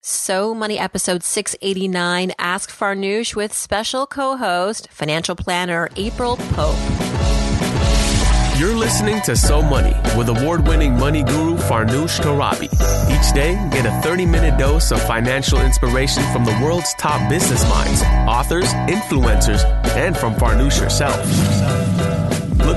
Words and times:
So 0.00 0.54
Money 0.54 0.78
episode 0.78 1.24
689 1.24 2.32
Ask 2.38 2.70
Farnoosh 2.70 3.34
with 3.34 3.52
special 3.52 4.06
co-host, 4.06 4.88
financial 4.90 5.34
planner 5.34 5.88
April 5.96 6.36
Pope. 6.36 6.76
You're 8.56 8.74
listening 8.74 9.20
to 9.22 9.36
So 9.36 9.60
Money 9.60 9.94
with 10.16 10.28
award-winning 10.28 10.96
money 10.98 11.22
guru 11.22 11.56
Farnoosh 11.56 12.20
Torabi. 12.20 12.64
Each 13.10 13.32
day, 13.32 13.54
get 13.72 13.86
a 13.86 14.08
30-minute 14.08 14.58
dose 14.58 14.90
of 14.90 15.00
financial 15.02 15.60
inspiration 15.60 16.22
from 16.32 16.44
the 16.44 16.58
world's 16.62 16.92
top 16.94 17.28
business 17.28 17.68
minds, 17.68 18.02
authors, 18.28 18.72
influencers, 18.88 19.64
and 19.96 20.16
from 20.16 20.34
Farnoosh 20.34 20.80
herself. 20.80 22.17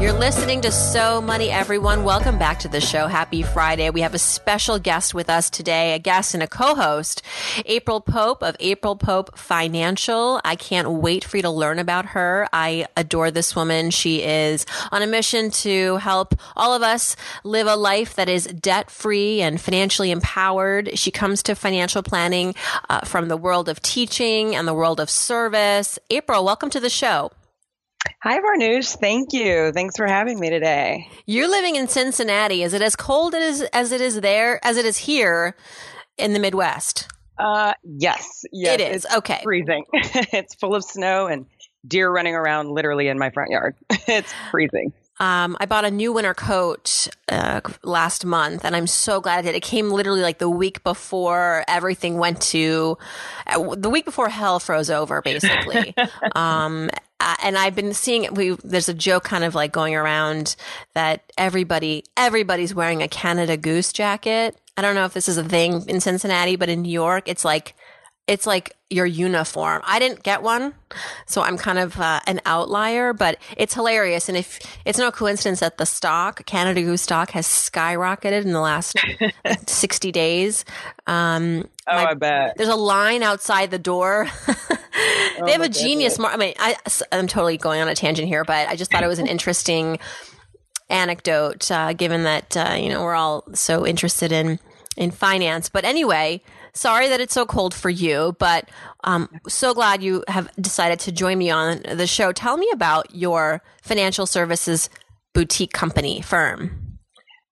You're 0.00 0.12
listening 0.12 0.60
to 0.60 0.70
So 0.70 1.20
Money, 1.20 1.50
everyone. 1.50 2.04
Welcome 2.04 2.38
back 2.38 2.60
to 2.60 2.68
the 2.68 2.80
show. 2.80 3.08
Happy 3.08 3.42
Friday. 3.42 3.90
We 3.90 4.02
have 4.02 4.14
a 4.14 4.18
special 4.20 4.78
guest 4.78 5.12
with 5.12 5.28
us 5.28 5.50
today, 5.50 5.92
a 5.92 5.98
guest 5.98 6.34
and 6.34 6.42
a 6.42 6.46
co-host, 6.46 7.20
April 7.66 8.00
Pope 8.00 8.44
of 8.44 8.54
April 8.60 8.94
Pope 8.94 9.36
Financial. 9.36 10.40
I 10.44 10.54
can't 10.54 10.88
wait 10.88 11.24
for 11.24 11.36
you 11.38 11.42
to 11.42 11.50
learn 11.50 11.80
about 11.80 12.06
her. 12.06 12.46
I 12.52 12.86
adore 12.96 13.32
this 13.32 13.56
woman. 13.56 13.90
She 13.90 14.22
is 14.22 14.66
on 14.92 15.02
a 15.02 15.06
mission 15.08 15.50
to 15.50 15.96
help 15.96 16.36
all 16.54 16.74
of 16.74 16.82
us 16.82 17.16
live 17.42 17.66
a 17.66 17.74
life 17.74 18.14
that 18.14 18.28
is 18.28 18.44
debt 18.44 18.92
free 18.92 19.40
and 19.40 19.60
financially 19.60 20.12
empowered. 20.12 20.96
She 20.96 21.10
comes 21.10 21.42
to 21.42 21.56
financial 21.56 22.04
planning 22.04 22.54
uh, 22.88 23.00
from 23.00 23.26
the 23.26 23.36
world 23.36 23.68
of 23.68 23.82
teaching 23.82 24.54
and 24.54 24.68
the 24.68 24.74
world 24.74 25.00
of 25.00 25.10
service. 25.10 25.98
April, 26.08 26.44
welcome 26.44 26.70
to 26.70 26.78
the 26.78 26.88
show. 26.88 27.32
Hi, 28.20 28.40
Farnoosh. 28.40 28.96
Thank 28.98 29.32
you. 29.32 29.70
Thanks 29.70 29.96
for 29.96 30.08
having 30.08 30.40
me 30.40 30.50
today. 30.50 31.08
You're 31.26 31.48
living 31.48 31.76
in 31.76 31.86
Cincinnati. 31.86 32.64
Is 32.64 32.74
it 32.74 32.82
as 32.82 32.96
cold 32.96 33.32
as, 33.32 33.62
as 33.72 33.92
it 33.92 34.00
is 34.00 34.20
there 34.20 34.58
as 34.66 34.76
it 34.76 34.84
is 34.84 34.96
here 34.96 35.54
in 36.16 36.32
the 36.32 36.40
Midwest? 36.40 37.06
Uh, 37.38 37.74
yes. 37.84 38.44
yes 38.50 38.74
it 38.74 38.80
is. 38.80 39.06
okay. 39.18 39.38
Freezing. 39.44 39.84
it's 39.92 40.56
full 40.56 40.74
of 40.74 40.82
snow 40.82 41.28
and 41.28 41.46
deer 41.86 42.10
running 42.10 42.34
around 42.34 42.70
literally 42.72 43.06
in 43.06 43.20
my 43.20 43.30
front 43.30 43.52
yard. 43.52 43.76
it's 43.90 44.34
freezing. 44.50 44.92
Um, 45.20 45.56
I 45.60 45.66
bought 45.66 45.84
a 45.84 45.90
new 45.90 46.12
winter 46.12 46.34
coat 46.34 47.08
uh, 47.28 47.60
last 47.84 48.24
month, 48.24 48.64
and 48.64 48.74
I'm 48.74 48.86
so 48.88 49.20
glad 49.20 49.38
I 49.38 49.42
did. 49.42 49.54
It 49.54 49.62
came 49.62 49.90
literally 49.90 50.22
like 50.22 50.38
the 50.38 50.50
week 50.50 50.82
before 50.82 51.64
everything 51.68 52.18
went 52.18 52.40
to 52.42 52.98
uh, 53.46 53.74
the 53.76 53.90
week 53.90 54.04
before 54.04 54.28
hell 54.28 54.60
froze 54.60 54.90
over, 54.90 55.22
basically. 55.22 55.94
um, 56.36 56.90
uh, 57.20 57.36
and 57.42 57.58
I've 57.58 57.74
been 57.74 57.94
seeing 57.94 58.24
it. 58.24 58.34
we 58.34 58.50
there's 58.62 58.88
a 58.88 58.94
joke 58.94 59.24
kind 59.24 59.44
of 59.44 59.54
like 59.54 59.72
going 59.72 59.94
around 59.94 60.56
that 60.94 61.32
everybody 61.36 62.04
everybody's 62.16 62.74
wearing 62.74 63.02
a 63.02 63.08
Canada 63.08 63.56
Goose 63.56 63.92
jacket. 63.92 64.56
I 64.76 64.82
don't 64.82 64.94
know 64.94 65.04
if 65.04 65.14
this 65.14 65.28
is 65.28 65.36
a 65.36 65.44
thing 65.44 65.88
in 65.88 66.00
Cincinnati, 66.00 66.56
but 66.56 66.68
in 66.68 66.82
New 66.82 66.92
York, 66.92 67.28
it's 67.28 67.44
like 67.44 67.74
it's 68.28 68.46
like 68.46 68.76
your 68.90 69.06
uniform. 69.06 69.82
I 69.84 69.98
didn't 69.98 70.22
get 70.22 70.42
one, 70.42 70.74
so 71.26 71.42
I'm 71.42 71.56
kind 71.56 71.78
of 71.78 71.98
uh, 71.98 72.20
an 72.26 72.40
outlier, 72.44 73.12
but 73.12 73.38
it's 73.56 73.74
hilarious. 73.74 74.28
And 74.28 74.36
if 74.36 74.60
it's 74.84 74.98
no 74.98 75.10
coincidence 75.10 75.60
that 75.60 75.78
the 75.78 75.86
stock, 75.86 76.44
Canada 76.46 76.82
Goose 76.82 77.02
stock, 77.02 77.30
has 77.30 77.46
skyrocketed 77.46 78.42
in 78.44 78.52
the 78.52 78.60
last 78.60 78.96
60 79.66 80.12
days. 80.12 80.64
Um, 81.06 81.68
oh, 81.88 82.04
my, 82.04 82.10
I 82.10 82.14
bet. 82.14 82.54
There's 82.56 82.68
a 82.68 82.76
line 82.76 83.22
outside 83.22 83.70
the 83.70 83.78
door. 83.78 84.28
they 84.46 85.40
oh, 85.40 85.46
have 85.46 85.60
a 85.60 85.68
genius. 85.68 86.18
Mar- 86.18 86.32
I 86.32 86.36
mean, 86.36 86.54
I, 86.58 86.76
I'm 87.12 87.26
totally 87.26 87.56
going 87.56 87.80
on 87.80 87.88
a 87.88 87.94
tangent 87.94 88.28
here, 88.28 88.44
but 88.44 88.68
I 88.68 88.76
just 88.76 88.90
thought 88.90 89.02
it 89.02 89.08
was 89.08 89.18
an 89.18 89.26
interesting 89.26 89.98
anecdote, 90.90 91.70
uh, 91.70 91.92
given 91.92 92.24
that 92.24 92.56
uh, 92.56 92.76
you 92.78 92.88
know 92.88 93.02
we're 93.02 93.14
all 93.14 93.44
so 93.54 93.86
interested 93.86 94.32
in 94.32 94.58
in 94.96 95.10
finance. 95.10 95.68
But 95.68 95.84
anyway, 95.84 96.42
sorry 96.74 97.08
that 97.08 97.20
it's 97.20 97.34
so 97.34 97.46
cold 97.46 97.74
for 97.74 97.90
you, 97.90 98.36
but 98.38 98.68
um, 99.04 99.28
so 99.46 99.74
glad 99.74 100.02
you 100.02 100.24
have 100.28 100.50
decided 100.56 100.98
to 101.00 101.12
join 101.12 101.38
me 101.38 101.50
on 101.50 101.82
the 101.82 102.06
show. 102.06 102.32
Tell 102.32 102.56
me 102.56 102.68
about 102.72 103.14
your 103.14 103.62
financial 103.82 104.26
services 104.26 104.90
boutique 105.34 105.72
company 105.72 106.20
firm. 106.20 106.87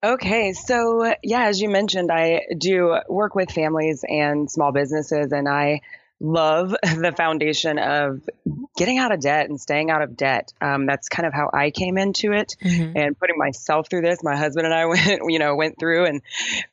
Okay, 0.05 0.53
so 0.53 1.15
yeah, 1.23 1.45
as 1.45 1.61
you 1.61 1.69
mentioned, 1.69 2.11
I 2.13 2.43
do 2.57 2.99
work 3.09 3.35
with 3.35 3.51
families 3.51 4.05
and 4.07 4.51
small 4.51 4.71
businesses, 4.71 5.33
and 5.33 5.49
I 5.49 5.81
love 6.21 6.71
the 6.83 7.13
foundation 7.17 7.79
of 7.79 8.21
getting 8.77 8.99
out 8.99 9.13
of 9.13 9.21
debt 9.21 9.49
and 9.49 9.61
staying 9.61 9.91
out 9.91 10.03
of 10.03 10.17
debt. 10.17 10.53
Um, 10.61 10.87
that's 10.87 11.09
kind 11.09 11.27
of 11.27 11.33
how 11.33 11.51
I 11.53 11.71
came 11.71 11.99
into 11.99 12.33
it 12.33 12.57
mm-hmm. 12.63 12.97
and 12.97 13.19
putting 13.19 13.39
myself 13.39 13.89
through 13.89 14.03
this. 14.03 14.23
My 14.23 14.37
husband 14.37 14.67
and 14.67 14.75
I 14.75 14.87
went, 14.87 15.23
you 15.29 15.39
know, 15.39 15.55
went 15.55 15.79
through 15.79 16.07
and 16.07 16.23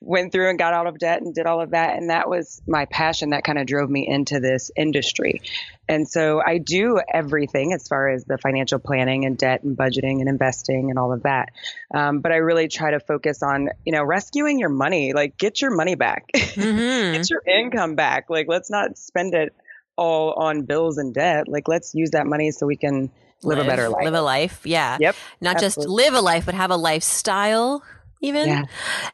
went 0.01 0.31
through 0.31 0.49
and 0.49 0.59
got 0.59 0.73
out 0.73 0.87
of 0.87 0.97
debt 0.97 1.21
and 1.21 1.33
did 1.33 1.45
all 1.45 1.61
of 1.61 1.71
that. 1.71 1.97
And 1.97 2.09
that 2.09 2.29
was 2.29 2.61
my 2.67 2.85
passion 2.85 3.31
that 3.31 3.43
kind 3.43 3.57
of 3.57 3.65
drove 3.65 3.89
me 3.89 4.07
into 4.07 4.39
this 4.39 4.71
industry. 4.75 5.41
And 5.87 6.07
so 6.07 6.41
I 6.45 6.59
do 6.59 6.99
everything 7.11 7.73
as 7.73 7.87
far 7.87 8.09
as 8.09 8.23
the 8.23 8.37
financial 8.37 8.79
planning 8.79 9.25
and 9.25 9.37
debt 9.37 9.63
and 9.63 9.75
budgeting 9.77 10.19
and 10.19 10.29
investing 10.29 10.89
and 10.89 10.97
all 10.97 11.11
of 11.11 11.23
that. 11.23 11.49
Um, 11.93 12.19
but 12.19 12.31
I 12.31 12.37
really 12.37 12.69
try 12.69 12.91
to 12.91 12.99
focus 12.99 13.43
on, 13.43 13.69
you 13.85 13.91
know, 13.91 14.03
rescuing 14.03 14.59
your 14.59 14.69
money, 14.69 15.13
like 15.13 15.37
get 15.37 15.61
your 15.61 15.71
money 15.71 15.95
back, 15.95 16.27
mm-hmm. 16.35 17.17
get 17.17 17.29
your 17.29 17.41
income 17.45 17.95
back. 17.95 18.29
Like 18.29 18.47
let's 18.47 18.69
not 18.69 18.97
spend 18.97 19.33
it 19.33 19.53
all 19.97 20.33
on 20.33 20.63
bills 20.63 20.97
and 20.97 21.13
debt. 21.13 21.47
Like 21.47 21.67
let's 21.67 21.93
use 21.93 22.11
that 22.11 22.27
money 22.27 22.51
so 22.51 22.65
we 22.65 22.77
can 22.77 23.11
live, 23.43 23.57
live 23.57 23.59
a 23.59 23.69
better 23.69 23.89
life. 23.89 24.05
Live 24.05 24.13
a 24.13 24.21
life. 24.21 24.61
Yeah. 24.63 24.97
Yep. 25.01 25.15
Not 25.41 25.55
absolutely. 25.55 25.83
just 25.83 25.89
live 25.89 26.13
a 26.13 26.21
life, 26.21 26.45
but 26.45 26.55
have 26.55 26.71
a 26.71 26.77
lifestyle 26.77 27.83
even. 28.21 28.47
Yeah. 28.47 28.63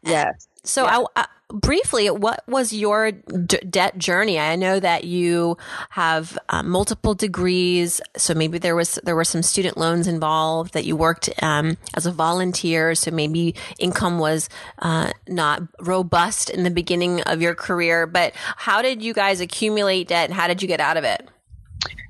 Yes. 0.03 0.47
So. 0.63 0.85
I, 0.85 1.03
I 1.15 1.25
briefly, 1.49 2.09
what 2.09 2.43
was 2.47 2.73
your 2.73 3.11
d- 3.11 3.57
debt 3.69 3.97
journey? 3.97 4.39
I 4.39 4.55
know 4.55 4.79
that 4.79 5.03
you 5.03 5.57
have 5.91 6.37
uh, 6.49 6.63
multiple 6.63 7.15
degrees, 7.15 8.01
so 8.15 8.33
maybe 8.33 8.57
there 8.57 8.75
was 8.75 8.99
there 9.03 9.15
were 9.15 9.23
some 9.23 9.41
student 9.41 9.77
loans 9.77 10.07
involved. 10.07 10.73
That 10.73 10.85
you 10.85 10.95
worked 10.95 11.29
um, 11.41 11.77
as 11.95 12.05
a 12.05 12.11
volunteer, 12.11 12.95
so 12.95 13.11
maybe 13.11 13.55
income 13.77 14.19
was 14.19 14.49
uh, 14.79 15.11
not 15.27 15.63
robust 15.79 16.49
in 16.49 16.63
the 16.63 16.71
beginning 16.71 17.21
of 17.21 17.41
your 17.41 17.55
career. 17.55 18.05
But 18.05 18.33
how 18.35 18.81
did 18.81 19.01
you 19.01 19.13
guys 19.13 19.41
accumulate 19.41 20.07
debt, 20.07 20.29
and 20.29 20.33
how 20.33 20.47
did 20.47 20.61
you 20.61 20.67
get 20.67 20.79
out 20.79 20.97
of 20.97 21.03
it? 21.03 21.27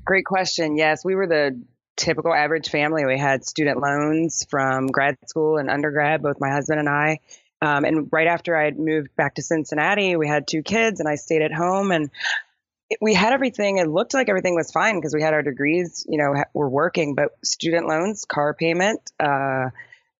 Great 0.06 0.26
question. 0.26 0.76
Yes, 0.78 1.06
we 1.06 1.16
were 1.16 1.28
the 1.28 1.62
typical 1.96 2.34
average 2.34 2.70
family. 2.70 3.06
We 3.06 3.18
had 3.18 3.46
student 3.46 3.80
loans 3.80 4.46
from 4.50 4.88
grad 4.88 5.18
school 5.28 5.58
and 5.58 5.70
undergrad, 5.70 6.22
both 6.22 6.38
my 6.40 6.50
husband 6.50 6.80
and 6.80 6.90
I. 6.90 7.20
Um, 7.62 7.84
and 7.84 8.08
right 8.12 8.28
after 8.28 8.56
I 8.56 8.66
had 8.66 8.80
moved 8.80 9.16
back 9.16 9.36
to 9.36 9.42
Cincinnati, 9.42 10.16
we 10.16 10.28
had 10.28 10.48
two 10.48 10.64
kids 10.64 11.00
and 11.00 11.10
I 11.10 11.16
stayed 11.16 11.42
at 11.42 11.54
home 11.54 11.92
and 11.92 12.10
it, 12.90 13.00
we 13.02 13.14
had 13.14 13.34
everything. 13.34 13.78
It 13.78 13.90
looked 13.90 14.14
like 14.14 14.30
everything 14.30 14.56
was 14.56 14.72
fine 14.72 14.96
because 14.96 15.14
we 15.14 15.22
had 15.22 15.34
our 15.34 15.42
degrees, 15.42 16.06
you 16.08 16.18
know, 16.18 16.44
we're 16.54 16.70
working, 16.70 17.16
but 17.16 17.32
student 17.44 17.88
loans, 17.88 18.26
car 18.26 18.54
payment, 18.54 19.02
uh, 19.20 19.70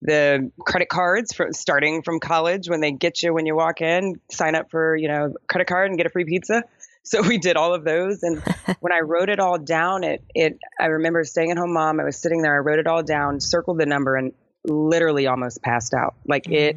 the 0.02 0.50
credit 0.60 0.88
cards 0.88 1.32
for 1.32 1.52
starting 1.52 2.02
from 2.02 2.20
college 2.20 2.68
when 2.68 2.80
they 2.80 2.92
get 2.92 3.22
you 3.22 3.34
when 3.34 3.46
you 3.46 3.54
walk 3.54 3.80
in, 3.80 4.20
sign 4.30 4.54
up 4.54 4.70
for, 4.70 4.96
you 4.96 5.08
know, 5.08 5.34
credit 5.46 5.66
card 5.66 5.90
and 5.90 5.96
get 5.98 6.06
a 6.06 6.10
free 6.10 6.24
pizza. 6.24 6.64
So 7.02 7.22
we 7.22 7.38
did 7.38 7.56
all 7.56 7.72
of 7.72 7.82
those. 7.82 8.22
And 8.22 8.40
when 8.80 8.92
I 8.92 9.00
wrote 9.00 9.30
it 9.30 9.40
all 9.40 9.56
down, 9.56 10.04
it, 10.04 10.22
it, 10.34 10.58
I 10.78 10.84
remember 10.86 11.24
staying 11.24 11.50
at 11.50 11.56
home 11.56 11.72
mom, 11.72 11.98
I 11.98 12.04
was 12.04 12.18
sitting 12.18 12.42
there, 12.42 12.54
I 12.54 12.58
wrote 12.58 12.78
it 12.78 12.86
all 12.86 13.02
down, 13.02 13.40
circled 13.40 13.78
the 13.78 13.86
number 13.86 14.16
and 14.16 14.34
literally 14.64 15.26
almost 15.26 15.62
passed 15.62 15.94
out. 15.94 16.14
Like 16.26 16.44
mm-hmm. 16.44 16.52
it, 16.52 16.76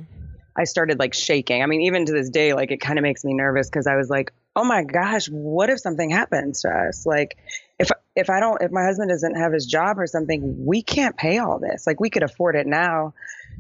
I 0.56 0.66
started 0.66 1.00
like 1.00 1.14
shaking. 1.14 1.64
I 1.64 1.66
mean, 1.66 1.81
even 1.81 2.06
to 2.06 2.14
this 2.14 2.30
day, 2.30 2.53
like 2.53 2.72
it 2.72 2.78
kind 2.78 3.00
of 3.00 3.03
makes 3.03 3.24
me 3.24 3.34
nervous 3.34 3.69
because 3.69 3.88
I 3.88 3.96
was 3.96 4.09
like, 4.09 4.34
oh 4.56 4.64
my 4.64 4.84
gosh, 4.84 5.28
what 5.28 5.69
if 5.69 5.80
something 5.80 6.09
happens 6.09 6.62
to 6.62 6.69
us? 6.69 7.06
Like, 7.06 7.38
if 7.80 7.90
if 8.16 8.30
I 8.30 8.39
don't, 8.39 8.62
if 8.62 8.72
my 8.72 8.83
husband 8.83 9.10
doesn't 9.10 9.36
have 9.36 9.51
his 9.51 9.66
job 9.66 10.00
or 10.00 10.06
something, 10.06 10.66
we 10.66 10.83
can't 10.83 11.18
pay 11.18 11.39
all 11.39 11.60
this. 11.60 11.88
Like, 11.88 12.00
we 12.00 12.10
could 12.10 12.24
afford 12.24 12.56
it 12.56 12.68
now. 12.68 13.13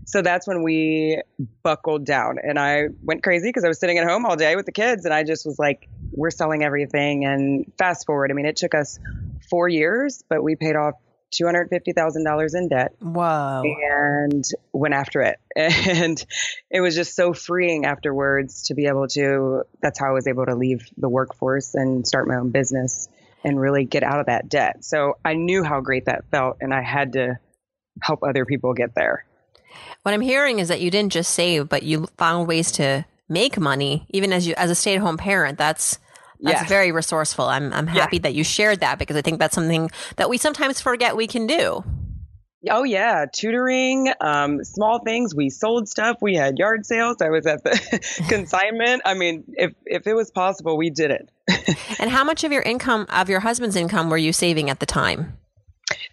So 0.05 0.21
that's 0.21 0.45
when 0.47 0.63
we 0.63 1.21
buckled 1.63 2.05
down, 2.05 2.37
and 2.43 2.59
I 2.59 2.89
went 3.03 3.23
crazy 3.23 3.47
because 3.49 3.63
I 3.63 3.69
was 3.69 3.79
sitting 3.79 3.97
at 3.97 4.05
home 4.05 4.25
all 4.25 4.35
day 4.35 4.55
with 4.55 4.65
the 4.65 4.71
kids, 4.71 5.05
and 5.05 5.13
I 5.13 5.23
just 5.23 5.45
was 5.45 5.57
like, 5.57 5.87
we're 6.11 6.31
selling 6.31 6.63
everything. 6.63 7.25
And 7.25 7.71
fast 7.77 8.05
forward, 8.05 8.29
I 8.29 8.33
mean, 8.33 8.45
it 8.45 8.57
took 8.57 8.75
us 8.75 8.99
four 9.49 9.69
years, 9.69 10.23
but 10.27 10.43
we 10.43 10.55
paid 10.55 10.75
off 10.75 10.95
$250,000 11.39 12.55
in 12.55 12.67
debt. 12.67 12.93
Wow. 13.01 13.63
And 13.63 14.45
went 14.71 14.93
after 14.93 15.21
it. 15.21 15.39
And 15.55 16.25
it 16.71 16.81
was 16.81 16.95
just 16.95 17.15
so 17.15 17.33
freeing 17.33 17.85
afterwards 17.85 18.63
to 18.63 18.73
be 18.73 18.87
able 18.87 19.07
to, 19.09 19.63
that's 19.81 19.99
how 19.99 20.07
I 20.07 20.11
was 20.11 20.27
able 20.27 20.45
to 20.45 20.55
leave 20.55 20.87
the 20.97 21.09
workforce 21.09 21.75
and 21.75 22.07
start 22.07 22.27
my 22.27 22.35
own 22.35 22.49
business 22.49 23.07
and 23.43 23.59
really 23.59 23.85
get 23.85 24.03
out 24.03 24.19
of 24.19 24.25
that 24.27 24.49
debt. 24.49 24.83
So 24.83 25.17
I 25.23 25.33
knew 25.33 25.63
how 25.63 25.81
great 25.81 26.05
that 26.05 26.25
felt 26.31 26.57
and 26.61 26.73
I 26.73 26.81
had 26.81 27.13
to 27.13 27.37
help 28.01 28.23
other 28.23 28.45
people 28.45 28.73
get 28.73 28.95
there. 28.95 29.25
What 30.01 30.13
I'm 30.13 30.21
hearing 30.21 30.59
is 30.59 30.67
that 30.67 30.81
you 30.81 30.91
didn't 30.91 31.13
just 31.13 31.33
save, 31.33 31.69
but 31.69 31.83
you 31.83 32.07
found 32.17 32.47
ways 32.47 32.71
to 32.73 33.05
make 33.29 33.57
money 33.59 34.05
even 34.09 34.33
as 34.33 34.45
you 34.45 34.53
as 34.57 34.69
a 34.69 34.75
stay-at-home 34.75 35.17
parent. 35.17 35.57
That's 35.57 35.97
That's 36.43 36.61
Yes. 36.61 36.69
very 36.69 36.91
resourceful. 36.91 37.45
I'm 37.45 37.73
I'm 37.73 37.87
happy 37.87 38.19
that 38.19 38.33
you 38.35 38.43
shared 38.43 38.81
that 38.81 38.99
because 38.99 39.15
I 39.15 39.21
think 39.21 39.39
that's 39.39 39.55
something 39.55 39.89
that 40.17 40.29
we 40.29 40.37
sometimes 40.37 40.81
forget 40.81 41.15
we 41.15 41.25
can 41.25 41.47
do. 41.47 41.83
Oh 42.69 42.83
yeah, 42.83 43.25
tutoring, 43.33 44.09
um, 44.21 44.63
small 44.63 44.99
things. 44.99 45.35
We 45.35 45.49
sold 45.49 45.89
stuff. 45.89 46.17
We 46.21 46.35
had 46.35 46.57
yard 46.57 46.85
sales. 46.85 47.17
I 47.21 47.29
was 47.29 47.45
at 47.45 47.63
the 47.63 48.23
consignment. 48.29 49.01
I 49.05 49.15
mean, 49.15 49.43
if 49.57 49.73
if 49.85 50.05
it 50.07 50.13
was 50.13 50.31
possible, 50.31 50.77
we 50.77 50.89
did 50.89 51.11
it. 51.11 51.29
And 51.99 52.09
how 52.09 52.23
much 52.23 52.43
of 52.43 52.51
your 52.51 52.61
income 52.61 53.05
of 53.09 53.29
your 53.29 53.39
husband's 53.41 53.75
income 53.75 54.09
were 54.09 54.17
you 54.17 54.33
saving 54.33 54.69
at 54.69 54.79
the 54.79 54.85
time? 54.85 55.37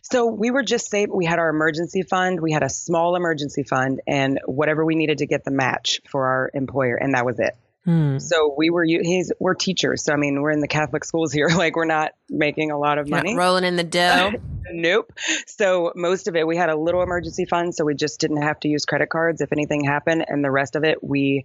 So 0.02 0.26
we 0.26 0.50
were 0.50 0.62
just 0.64 0.90
saving. 0.90 1.14
We 1.16 1.24
had 1.24 1.38
our 1.38 1.48
emergency 1.48 2.02
fund. 2.02 2.40
We 2.40 2.52
had 2.52 2.62
a 2.62 2.68
small 2.68 3.14
emergency 3.16 3.62
fund, 3.62 4.00
and 4.06 4.40
whatever 4.46 4.84
we 4.84 4.94
needed 4.96 5.18
to 5.18 5.26
get 5.26 5.44
the 5.44 5.50
match 5.52 6.00
for 6.08 6.26
our 6.26 6.50
employer, 6.54 6.96
and 6.96 7.14
that 7.14 7.24
was 7.24 7.38
it. 7.38 7.56
Hmm. 7.84 8.18
So 8.18 8.54
we 8.56 8.68
were 8.70 8.84
he's 8.84 9.32
we're 9.40 9.54
teachers. 9.54 10.04
So 10.04 10.12
I 10.12 10.16
mean, 10.16 10.40
we're 10.42 10.50
in 10.50 10.60
the 10.60 10.68
Catholic 10.68 11.04
schools 11.04 11.32
here. 11.32 11.48
Like 11.56 11.76
we're 11.76 11.86
not 11.86 12.12
making 12.28 12.70
a 12.70 12.78
lot 12.78 12.98
of 12.98 13.08
You're 13.08 13.16
not 13.18 13.24
money. 13.24 13.36
rolling 13.36 13.64
in 13.64 13.76
the 13.76 13.84
dough. 13.84 14.32
Nope. 14.72 15.12
So 15.48 15.92
most 15.96 16.28
of 16.28 16.36
it, 16.36 16.46
we 16.46 16.56
had 16.56 16.68
a 16.70 16.76
little 16.76 17.02
emergency 17.02 17.44
fund, 17.44 17.74
so 17.74 17.84
we 17.84 17.96
just 17.96 18.20
didn't 18.20 18.42
have 18.42 18.60
to 18.60 18.68
use 18.68 18.84
credit 18.84 19.08
cards 19.08 19.40
if 19.40 19.50
anything 19.52 19.82
happened, 19.82 20.24
and 20.28 20.44
the 20.44 20.50
rest 20.50 20.76
of 20.76 20.84
it 20.84 21.02
we 21.02 21.44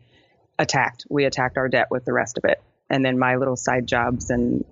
attacked. 0.60 1.06
We 1.10 1.26
attacked 1.26 1.58
our 1.58 1.68
debt 1.68 1.88
with 1.90 2.06
the 2.06 2.14
rest 2.14 2.38
of 2.38 2.46
it, 2.46 2.62
and 2.88 3.04
then 3.04 3.18
my 3.18 3.38
little 3.38 3.56
side 3.56 3.88
jobs 3.88 4.30
and 4.30 4.64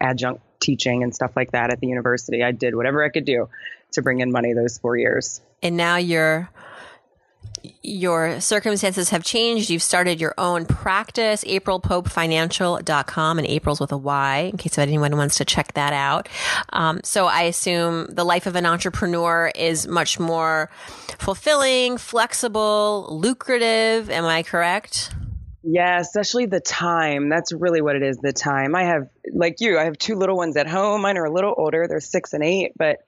adjunct 0.00 0.40
teaching 0.58 1.02
and 1.02 1.14
stuff 1.14 1.32
like 1.36 1.52
that 1.52 1.70
at 1.70 1.80
the 1.80 1.86
university. 1.88 2.42
I 2.42 2.52
did 2.52 2.74
whatever 2.74 3.04
I 3.04 3.10
could 3.10 3.26
do 3.26 3.50
to 3.92 4.00
bring 4.00 4.20
in 4.20 4.32
money 4.32 4.54
those 4.54 4.78
four 4.78 4.96
years. 4.96 5.42
and 5.62 5.76
now 5.76 5.96
your 5.96 6.48
your 7.82 8.40
circumstances 8.40 9.10
have 9.10 9.24
changed. 9.24 9.70
You've 9.70 9.82
started 9.82 10.20
your 10.20 10.34
own 10.38 10.66
practice, 10.66 11.44
aprilpopefinancial.com, 11.44 13.38
and 13.38 13.46
April's 13.46 13.80
with 13.80 13.92
a 13.92 13.96
Y, 13.96 14.50
in 14.52 14.56
case 14.56 14.78
anyone 14.78 15.16
wants 15.16 15.36
to 15.38 15.44
check 15.44 15.74
that 15.74 15.92
out. 15.92 16.28
Um, 16.72 17.00
so 17.04 17.26
I 17.26 17.42
assume 17.42 18.06
the 18.08 18.24
life 18.24 18.46
of 18.46 18.56
an 18.56 18.66
entrepreneur 18.66 19.50
is 19.54 19.86
much 19.86 20.18
more 20.18 20.70
fulfilling, 21.18 21.98
flexible, 21.98 23.06
lucrative. 23.10 24.10
Am 24.10 24.24
I 24.24 24.42
correct? 24.42 25.12
Yeah, 25.70 26.00
especially 26.00 26.46
the 26.46 26.60
time. 26.60 27.28
That's 27.28 27.52
really 27.52 27.82
what 27.82 27.94
it 27.94 28.02
is. 28.02 28.16
The 28.16 28.32
time. 28.32 28.74
I 28.74 28.84
have, 28.84 29.10
like 29.34 29.60
you, 29.60 29.78
I 29.78 29.84
have 29.84 29.98
two 29.98 30.14
little 30.14 30.34
ones 30.34 30.56
at 30.56 30.66
home. 30.66 31.02
Mine 31.02 31.18
are 31.18 31.26
a 31.26 31.30
little 31.30 31.54
older. 31.54 31.86
They're 31.86 32.00
six 32.00 32.32
and 32.32 32.42
eight, 32.42 32.72
but 32.78 33.00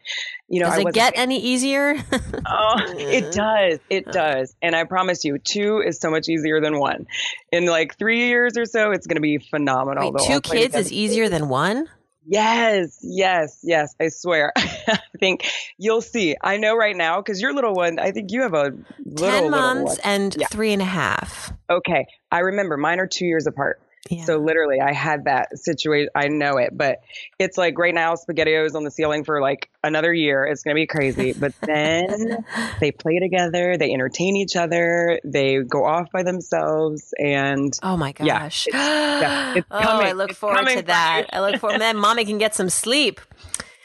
you 0.46 0.60
know, 0.60 0.66
Does 0.66 0.84
I 0.84 0.88
it 0.88 0.92
get 0.94 1.12
any 1.16 1.40
easier? 1.40 1.96
Oh, 2.52 2.76
it 2.98 3.32
does. 3.32 3.78
It 3.88 4.04
oh. 4.08 4.12
does. 4.12 4.56
And 4.60 4.74
I 4.74 4.84
promise 4.84 5.24
you, 5.24 5.38
two 5.38 5.82
is 5.86 5.98
so 6.00 6.10
much 6.10 6.28
easier 6.28 6.60
than 6.60 6.78
one. 6.78 7.06
In 7.52 7.66
like 7.66 7.96
three 7.96 8.26
years 8.26 8.58
or 8.58 8.64
so, 8.64 8.90
it's 8.90 9.06
going 9.06 9.16
to 9.16 9.22
be 9.22 9.38
phenomenal. 9.38 10.12
Wait, 10.12 10.26
two 10.26 10.40
kids 10.40 10.74
is 10.74 10.92
easier 10.92 11.28
than 11.28 11.48
one? 11.48 11.86
Yes, 12.26 12.98
yes, 13.02 13.60
yes. 13.62 13.94
I 14.00 14.08
swear. 14.08 14.52
I 15.14 15.18
think 15.18 15.44
you'll 15.78 16.02
see. 16.02 16.36
I 16.42 16.56
know 16.56 16.76
right 16.76 16.96
now 16.96 17.20
because 17.20 17.40
your 17.40 17.52
little 17.54 17.74
one, 17.74 17.98
I 17.98 18.10
think 18.12 18.30
you 18.32 18.42
have 18.42 18.54
a 18.54 18.72
little, 19.04 19.30
10 19.30 19.50
little 19.50 19.50
months 19.50 19.98
and 20.04 20.36
Yeah. 20.38 20.46
three 20.48 20.72
and 20.72 20.82
a 20.82 20.86
half. 20.86 21.52
Okay. 21.68 22.06
I 22.32 22.40
remember 22.40 22.76
mine 22.76 23.00
are 23.00 23.06
two 23.06 23.26
years 23.26 23.46
apart. 23.46 23.80
Yeah. 24.08 24.24
So 24.24 24.38
literally, 24.38 24.80
I 24.80 24.92
had 24.92 25.26
that 25.26 25.56
situation. 25.58 26.08
I 26.16 26.28
know 26.28 26.56
it, 26.56 26.70
but 26.76 27.00
it's 27.38 27.58
like 27.58 27.78
right 27.78 27.94
now, 27.94 28.14
SpaghettiOs 28.14 28.74
on 28.74 28.82
the 28.82 28.90
ceiling 28.90 29.24
for 29.24 29.42
like 29.42 29.68
another 29.84 30.12
year. 30.12 30.46
It's 30.46 30.62
gonna 30.62 30.74
be 30.74 30.86
crazy. 30.86 31.34
But 31.34 31.52
then 31.66 32.44
they 32.80 32.92
play 32.92 33.18
together, 33.20 33.76
they 33.76 33.92
entertain 33.92 34.36
each 34.36 34.56
other, 34.56 35.20
they 35.22 35.58
go 35.62 35.84
off 35.84 36.08
by 36.12 36.22
themselves, 36.22 37.12
and 37.18 37.78
Oh 37.82 37.96
my 37.98 38.14
Yeah, 38.18 38.38
gosh. 38.40 38.66
it's- 38.68 39.20
yeah, 39.22 39.54
it's 39.56 39.66
oh, 39.70 39.78
I 39.78 40.12
look 40.12 40.30
It's 40.30 40.38
forward 40.38 40.66
to 40.66 40.82
that. 40.82 41.26
I 41.32 41.40
look 41.40 41.60
forward 41.60 41.80
then 41.80 41.96
mommy 41.98 42.24
can 42.24 42.38
get 42.38 42.54
some 42.54 42.70
sleep. 42.70 43.20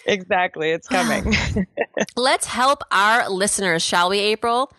Exactly, 0.06 0.72
it's 0.72 0.88
coming. 0.88 1.34
Let's 2.16 2.46
help 2.46 2.84
our 2.92 3.30
listeners, 3.30 3.84
shall 3.84 4.10
we, 4.10 4.19
April? 4.19 4.72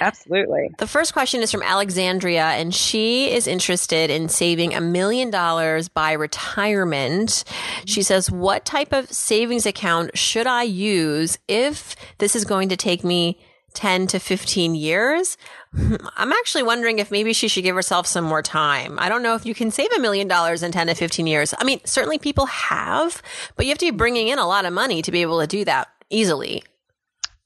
Absolutely. 0.00 0.70
The 0.78 0.86
first 0.86 1.12
question 1.12 1.42
is 1.42 1.50
from 1.50 1.62
Alexandria, 1.62 2.44
and 2.44 2.74
she 2.74 3.30
is 3.30 3.46
interested 3.46 4.10
in 4.10 4.28
saving 4.28 4.74
a 4.74 4.80
million 4.80 5.30
dollars 5.30 5.88
by 5.88 6.12
retirement. 6.12 7.44
She 7.86 8.02
says, 8.02 8.30
What 8.30 8.64
type 8.64 8.92
of 8.92 9.10
savings 9.10 9.66
account 9.66 10.16
should 10.16 10.46
I 10.46 10.64
use 10.64 11.38
if 11.48 11.96
this 12.18 12.36
is 12.36 12.44
going 12.44 12.68
to 12.70 12.76
take 12.76 13.04
me 13.04 13.38
10 13.74 14.08
to 14.08 14.18
15 14.18 14.74
years? 14.74 15.36
Hmm, 15.74 15.96
I'm 16.16 16.32
actually 16.32 16.62
wondering 16.62 16.98
if 16.98 17.10
maybe 17.10 17.32
she 17.32 17.48
should 17.48 17.64
give 17.64 17.76
herself 17.76 18.06
some 18.06 18.24
more 18.24 18.42
time. 18.42 18.98
I 18.98 19.08
don't 19.08 19.22
know 19.22 19.34
if 19.34 19.46
you 19.46 19.54
can 19.54 19.70
save 19.70 19.92
a 19.96 20.00
million 20.00 20.28
dollars 20.28 20.62
in 20.62 20.72
10 20.72 20.88
to 20.88 20.94
15 20.94 21.26
years. 21.26 21.54
I 21.58 21.64
mean, 21.64 21.80
certainly 21.84 22.18
people 22.18 22.46
have, 22.46 23.22
but 23.56 23.66
you 23.66 23.70
have 23.70 23.78
to 23.78 23.86
be 23.86 23.96
bringing 23.96 24.28
in 24.28 24.38
a 24.38 24.46
lot 24.46 24.64
of 24.64 24.72
money 24.72 25.02
to 25.02 25.12
be 25.12 25.22
able 25.22 25.40
to 25.40 25.46
do 25.46 25.64
that 25.64 25.88
easily. 26.10 26.62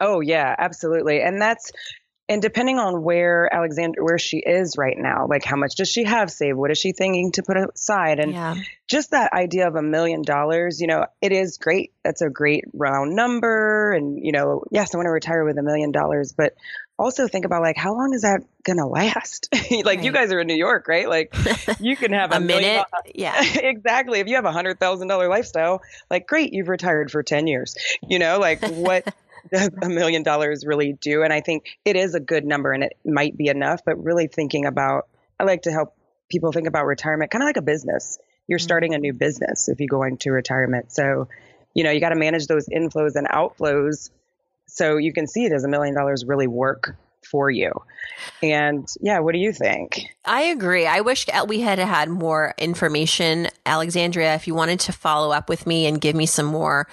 Oh 0.00 0.20
yeah, 0.20 0.54
absolutely. 0.58 1.20
And 1.20 1.40
that's 1.40 1.70
and 2.28 2.40
depending 2.40 2.78
on 2.78 3.02
where 3.02 3.52
Alexander 3.52 4.02
where 4.02 4.18
she 4.18 4.38
is 4.38 4.76
right 4.78 4.96
now, 4.96 5.26
like 5.28 5.44
how 5.44 5.56
much 5.56 5.74
does 5.76 5.88
she 5.90 6.04
have 6.04 6.30
saved? 6.30 6.56
What 6.56 6.70
is 6.70 6.78
she 6.78 6.92
thinking 6.92 7.32
to 7.32 7.42
put 7.42 7.56
aside? 7.56 8.18
And 8.18 8.32
Yeah. 8.32 8.54
just 8.88 9.10
that 9.10 9.32
idea 9.32 9.68
of 9.68 9.76
a 9.76 9.82
million 9.82 10.22
dollars, 10.22 10.80
you 10.80 10.86
know, 10.86 11.06
it 11.20 11.32
is 11.32 11.58
great. 11.58 11.92
That's 12.02 12.22
a 12.22 12.30
great 12.30 12.64
round 12.72 13.14
number. 13.14 13.92
And, 13.92 14.18
you 14.24 14.32
know, 14.32 14.64
yes, 14.70 14.94
I 14.94 14.98
want 14.98 15.06
to 15.06 15.10
retire 15.10 15.44
with 15.44 15.58
a 15.58 15.62
million 15.62 15.92
dollars, 15.92 16.32
but 16.32 16.54
also 16.96 17.26
think 17.26 17.44
about 17.44 17.60
like 17.60 17.76
how 17.76 17.92
long 17.92 18.14
is 18.14 18.22
that 18.22 18.40
gonna 18.62 18.86
last? 18.86 19.48
like 19.84 20.04
you 20.04 20.12
guys 20.12 20.32
are 20.32 20.40
in 20.40 20.46
New 20.46 20.54
York, 20.56 20.86
right? 20.86 21.08
Like 21.08 21.34
you 21.80 21.96
can 21.96 22.12
have 22.20 22.32
a, 22.32 22.36
A 22.36 22.40
minute. 22.40 22.76
doll- 22.90 23.02
Yeah. 23.14 23.34
exactly. 23.54 24.20
If 24.20 24.28
you 24.28 24.36
have 24.36 24.44
a 24.44 24.52
hundred 24.52 24.78
thousand 24.78 25.08
dollar 25.08 25.28
lifestyle, 25.28 25.82
like 26.10 26.26
great, 26.28 26.52
you've 26.52 26.68
retired 26.68 27.10
for 27.10 27.22
ten 27.24 27.46
years. 27.48 27.74
You 28.08 28.18
know, 28.20 28.38
like 28.38 28.62
what 28.62 29.12
does 29.52 29.70
a 29.82 29.88
million 29.88 30.22
dollars 30.22 30.64
really 30.66 30.92
do? 30.92 31.22
And 31.22 31.32
I 31.32 31.40
think 31.40 31.76
it 31.84 31.96
is 31.96 32.14
a 32.14 32.20
good 32.20 32.44
number 32.44 32.72
and 32.72 32.84
it 32.84 32.96
might 33.04 33.36
be 33.36 33.48
enough, 33.48 33.80
but 33.84 34.02
really 34.02 34.26
thinking 34.26 34.66
about 34.66 35.08
I 35.38 35.44
like 35.44 35.62
to 35.62 35.72
help 35.72 35.94
people 36.30 36.52
think 36.52 36.68
about 36.68 36.86
retirement 36.86 37.30
kind 37.30 37.42
of 37.42 37.46
like 37.46 37.56
a 37.56 37.62
business. 37.62 38.18
You're 38.46 38.58
starting 38.58 38.94
a 38.94 38.98
new 38.98 39.12
mm-hmm. 39.12 39.18
business 39.18 39.68
if 39.68 39.80
you 39.80 39.88
go 39.88 40.02
into 40.02 40.30
retirement. 40.30 40.92
So, 40.92 41.28
you 41.74 41.84
know, 41.84 41.90
you 41.90 42.00
got 42.00 42.10
to 42.10 42.16
manage 42.16 42.46
those 42.46 42.68
inflows 42.68 43.16
and 43.16 43.26
outflows 43.28 44.10
so 44.66 44.96
you 44.96 45.12
can 45.12 45.26
see 45.26 45.48
does 45.48 45.64
a 45.64 45.68
million 45.68 45.94
dollars 45.94 46.24
really 46.24 46.46
work 46.46 46.96
for 47.24 47.50
you? 47.50 47.72
And 48.42 48.86
yeah, 49.00 49.20
what 49.20 49.32
do 49.32 49.38
you 49.38 49.52
think? 49.52 50.06
I 50.24 50.42
agree. 50.42 50.86
I 50.86 51.00
wish 51.00 51.26
we 51.46 51.60
had 51.60 51.78
had 51.78 52.08
more 52.08 52.54
information. 52.58 53.48
Alexandria, 53.66 54.34
if 54.34 54.46
you 54.46 54.54
wanted 54.54 54.80
to 54.80 54.92
follow 54.92 55.32
up 55.32 55.48
with 55.48 55.66
me 55.66 55.86
and 55.86 56.00
give 56.00 56.14
me 56.14 56.26
some 56.26 56.46
more 56.46 56.86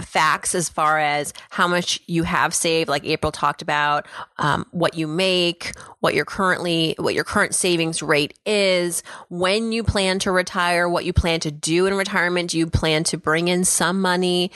facts 0.00 0.54
as 0.54 0.68
far 0.68 0.98
as 0.98 1.32
how 1.50 1.68
much 1.68 2.00
you 2.06 2.24
have 2.24 2.54
saved, 2.54 2.88
like 2.88 3.04
April 3.04 3.32
talked 3.32 3.62
about, 3.62 4.06
um, 4.38 4.66
what 4.72 4.94
you 4.94 5.06
make, 5.06 5.72
what 6.00 6.14
your 6.14 6.24
currently, 6.24 6.94
what 6.98 7.14
your 7.14 7.24
current 7.24 7.54
savings 7.54 8.02
rate 8.02 8.34
is, 8.44 9.02
when 9.30 9.72
you 9.72 9.82
plan 9.82 10.18
to 10.20 10.30
retire, 10.30 10.88
what 10.88 11.04
you 11.04 11.12
plan 11.12 11.40
to 11.40 11.50
do 11.50 11.86
in 11.86 11.94
retirement. 11.94 12.50
Do 12.50 12.58
you 12.58 12.66
plan 12.66 13.04
to 13.04 13.16
bring 13.16 13.48
in 13.48 13.64
some 13.64 14.00
money? 14.00 14.50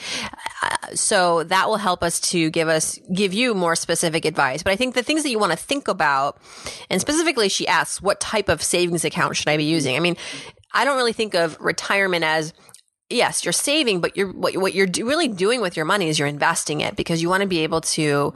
So 0.93 1.43
that 1.43 1.67
will 1.67 1.77
help 1.77 2.03
us 2.03 2.19
to 2.31 2.49
give 2.49 2.67
us, 2.67 2.99
give 3.13 3.33
you 3.33 3.53
more 3.53 3.75
specific 3.75 4.25
advice. 4.25 4.63
But 4.63 4.73
I 4.73 4.75
think 4.75 4.95
the 4.95 5.03
things 5.03 5.23
that 5.23 5.29
you 5.29 5.39
want 5.39 5.51
to 5.51 5.57
think 5.57 5.87
about, 5.87 6.39
and 6.89 6.99
specifically 7.01 7.49
she 7.49 7.67
asks, 7.67 8.01
what 8.01 8.19
type 8.19 8.49
of 8.49 8.61
savings 8.61 9.05
account 9.05 9.35
should 9.35 9.47
I 9.47 9.57
be 9.57 9.63
using? 9.63 9.95
I 9.95 9.99
mean, 9.99 10.17
I 10.73 10.85
don't 10.85 10.97
really 10.97 11.13
think 11.13 11.33
of 11.33 11.59
retirement 11.59 12.23
as 12.23 12.53
yes, 13.09 13.43
you're 13.43 13.51
saving, 13.51 14.01
but 14.01 14.15
you're 14.15 14.31
what, 14.31 14.55
what 14.57 14.73
you're 14.73 14.87
do, 14.87 15.07
really 15.07 15.27
doing 15.27 15.61
with 15.61 15.75
your 15.75 15.85
money 15.85 16.09
is 16.09 16.19
you're 16.19 16.27
investing 16.27 16.81
it 16.81 16.95
because 16.95 17.21
you 17.21 17.29
want 17.29 17.41
to 17.41 17.47
be 17.47 17.59
able 17.59 17.81
to 17.81 18.33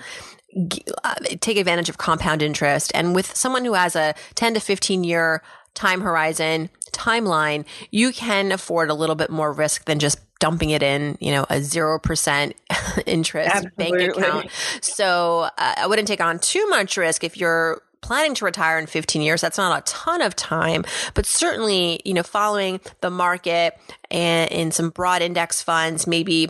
uh, 1.04 1.16
take 1.40 1.58
advantage 1.58 1.90
of 1.90 1.98
compound 1.98 2.42
interest. 2.42 2.92
And 2.94 3.16
with 3.16 3.36
someone 3.36 3.66
who 3.66 3.74
has 3.74 3.96
a 3.96 4.16
10 4.36 4.56
to 4.56 4.60
15 4.60 5.04
year 5.04 5.42
time 5.74 6.02
horizon 6.02 6.70
timeline, 6.92 7.66
you 7.92 8.12
can 8.12 8.52
afford 8.52 8.90
a 8.90 8.94
little 8.94 9.16
bit 9.16 9.30
more 9.30 9.52
risk 9.52 9.86
than 9.86 10.00
just 10.00 10.20
dumping 10.44 10.72
it 10.72 10.84
in, 10.84 11.18
you 11.22 11.32
know, 11.32 11.44
a 11.44 11.62
0% 11.62 12.54
interest 13.06 13.66
bank 13.78 14.02
account. 14.02 14.50
So 14.82 15.48
uh, 15.58 15.76
I 15.78 15.88
wouldn't 15.88 16.06
take 16.06 16.20
on 16.20 16.38
too 16.38 16.68
much 16.68 16.98
risk 16.98 17.24
if 17.24 17.38
you're 17.38 17.82
planning 18.02 18.36
to 18.36 18.44
retire 18.44 18.78
in 18.78 18.86
15 18.86 19.22
years. 19.22 19.40
That's 19.40 19.58
not 19.58 19.80
a 19.80 19.82
ton 19.90 20.22
of 20.22 20.36
time, 20.36 20.84
but 21.14 21.26
certainly, 21.26 22.02
you 22.04 22.14
know, 22.14 22.24
following 22.24 22.82
the 23.00 23.10
market 23.10 23.80
and 24.12 24.52
in 24.52 24.72
some 24.72 24.90
broad 24.90 25.22
index 25.22 25.62
funds, 25.62 26.08
maybe 26.08 26.50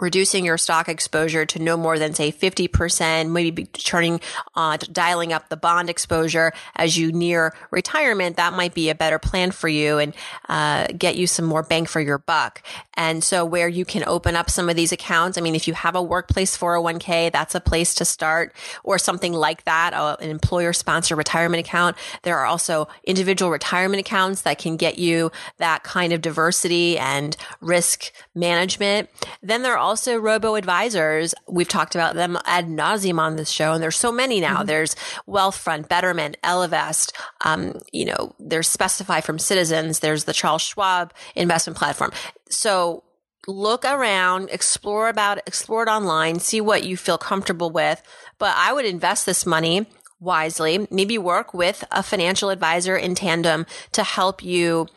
reducing 0.00 0.44
your 0.44 0.58
stock 0.58 0.88
exposure 0.88 1.46
to 1.46 1.58
no 1.58 1.76
more 1.76 1.98
than 1.98 2.14
say 2.14 2.32
50%, 2.32 3.30
maybe 3.30 3.64
turning, 3.66 4.20
uh, 4.54 4.76
dialing 4.76 5.32
up 5.32 5.48
the 5.48 5.56
bond 5.56 5.90
exposure 5.90 6.52
as 6.74 6.96
you 6.96 7.12
near 7.12 7.54
retirement, 7.70 8.36
that 8.36 8.52
might 8.52 8.74
be 8.74 8.90
a 8.90 8.94
better 8.94 9.18
plan 9.18 9.50
for 9.50 9.68
you 9.68 9.98
and, 9.98 10.14
uh, 10.48 10.86
get 10.96 11.16
you 11.16 11.26
some 11.26 11.44
more 11.44 11.62
bang 11.62 11.86
for 11.86 12.00
your 12.00 12.18
buck. 12.18 12.62
And 12.94 13.22
so 13.22 13.44
where 13.44 13.68
you 13.68 13.84
can 13.84 14.04
open 14.06 14.36
up 14.36 14.50
some 14.50 14.68
of 14.68 14.76
these 14.76 14.92
accounts, 14.92 15.36
I 15.36 15.40
mean, 15.40 15.54
if 15.54 15.68
you 15.68 15.74
have 15.74 15.94
a 15.94 16.02
workplace 16.02 16.56
401k, 16.56 17.30
that's 17.30 17.54
a 17.54 17.60
place 17.60 17.94
to 17.94 18.04
start 18.04 18.54
or 18.84 18.98
something 18.98 19.32
like 19.32 19.64
that, 19.64 19.92
uh, 19.92 20.16
an 20.20 20.30
employer 20.30 20.72
sponsored 20.72 21.18
retirement 21.18 21.60
account. 21.60 21.96
There 22.22 22.38
are 22.38 22.46
also 22.46 22.88
individual 23.04 23.50
retirement 23.50 24.00
accounts 24.00 24.42
that 24.42 24.58
can 24.58 24.76
get 24.76 24.98
you 24.98 25.30
that 25.58 25.82
kind 25.84 26.12
of 26.12 26.22
diversity 26.22 26.98
and 26.98 27.36
risk 27.60 28.12
management. 28.34 29.10
Then 29.42 29.62
there 29.62 29.72
are 29.72 29.78
also 29.86 30.18
robo 30.18 30.56
advisors. 30.56 31.34
We've 31.48 31.68
talked 31.68 31.94
about 31.94 32.16
them 32.16 32.36
ad 32.44 32.66
nauseum 32.66 33.18
on 33.18 33.36
this 33.36 33.50
show, 33.50 33.72
and 33.72 33.82
there's 33.82 33.96
so 33.96 34.10
many 34.10 34.40
now. 34.40 34.58
Mm-hmm. 34.58 34.66
There's 34.66 34.96
Wealthfront, 35.28 35.88
Betterment, 35.88 36.36
Ellevest. 36.42 37.12
Um, 37.44 37.78
you 37.92 38.04
know, 38.04 38.34
there's 38.40 38.68
Specify 38.68 39.20
from 39.20 39.38
Citizens. 39.38 40.00
There's 40.00 40.24
the 40.24 40.32
Charles 40.32 40.62
Schwab 40.62 41.14
investment 41.36 41.78
platform. 41.78 42.10
So 42.50 43.04
look 43.46 43.84
around, 43.84 44.50
explore 44.50 45.08
about, 45.08 45.38
explore 45.46 45.84
it 45.84 45.88
online, 45.88 46.40
see 46.40 46.60
what 46.60 46.82
you 46.82 46.96
feel 46.96 47.18
comfortable 47.18 47.70
with. 47.70 48.02
But 48.38 48.54
I 48.56 48.72
would 48.72 48.84
invest 48.84 49.24
this 49.24 49.46
money 49.46 49.86
wisely. 50.18 50.88
Maybe 50.90 51.16
work 51.16 51.54
with 51.54 51.84
a 51.92 52.02
financial 52.02 52.50
advisor 52.50 52.96
in 52.96 53.14
tandem 53.14 53.66
to 53.92 54.02
help 54.02 54.42
you, 54.42 54.88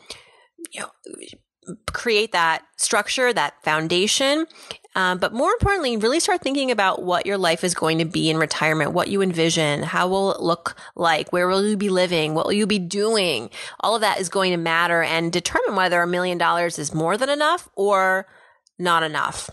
you 0.71 0.81
know, 0.81 0.89
create 1.91 2.31
that 2.31 2.63
structure, 2.77 3.33
that 3.33 3.63
foundation. 3.63 4.45
Um, 4.95 5.19
but 5.19 5.33
more 5.33 5.51
importantly, 5.51 5.97
really 5.97 6.19
start 6.19 6.41
thinking 6.41 6.71
about 6.71 7.03
what 7.03 7.25
your 7.25 7.37
life 7.37 7.63
is 7.63 7.73
going 7.73 7.99
to 7.99 8.05
be 8.05 8.29
in 8.29 8.37
retirement, 8.37 8.91
what 8.91 9.07
you 9.07 9.21
envision, 9.21 9.83
how 9.83 10.07
will 10.07 10.33
it 10.33 10.41
look 10.41 10.75
like, 10.95 11.31
where 11.31 11.47
will 11.47 11.65
you 11.65 11.77
be 11.77 11.89
living, 11.89 12.33
what 12.33 12.45
will 12.45 12.53
you 12.53 12.65
be 12.65 12.79
doing? 12.79 13.49
All 13.79 13.95
of 13.95 14.01
that 14.01 14.19
is 14.19 14.29
going 14.29 14.51
to 14.51 14.57
matter 14.57 15.03
and 15.03 15.31
determine 15.31 15.75
whether 15.75 16.01
a 16.01 16.07
million 16.07 16.37
dollars 16.37 16.79
is 16.79 16.93
more 16.93 17.17
than 17.17 17.29
enough 17.29 17.69
or 17.75 18.27
not 18.79 19.03
enough. 19.03 19.49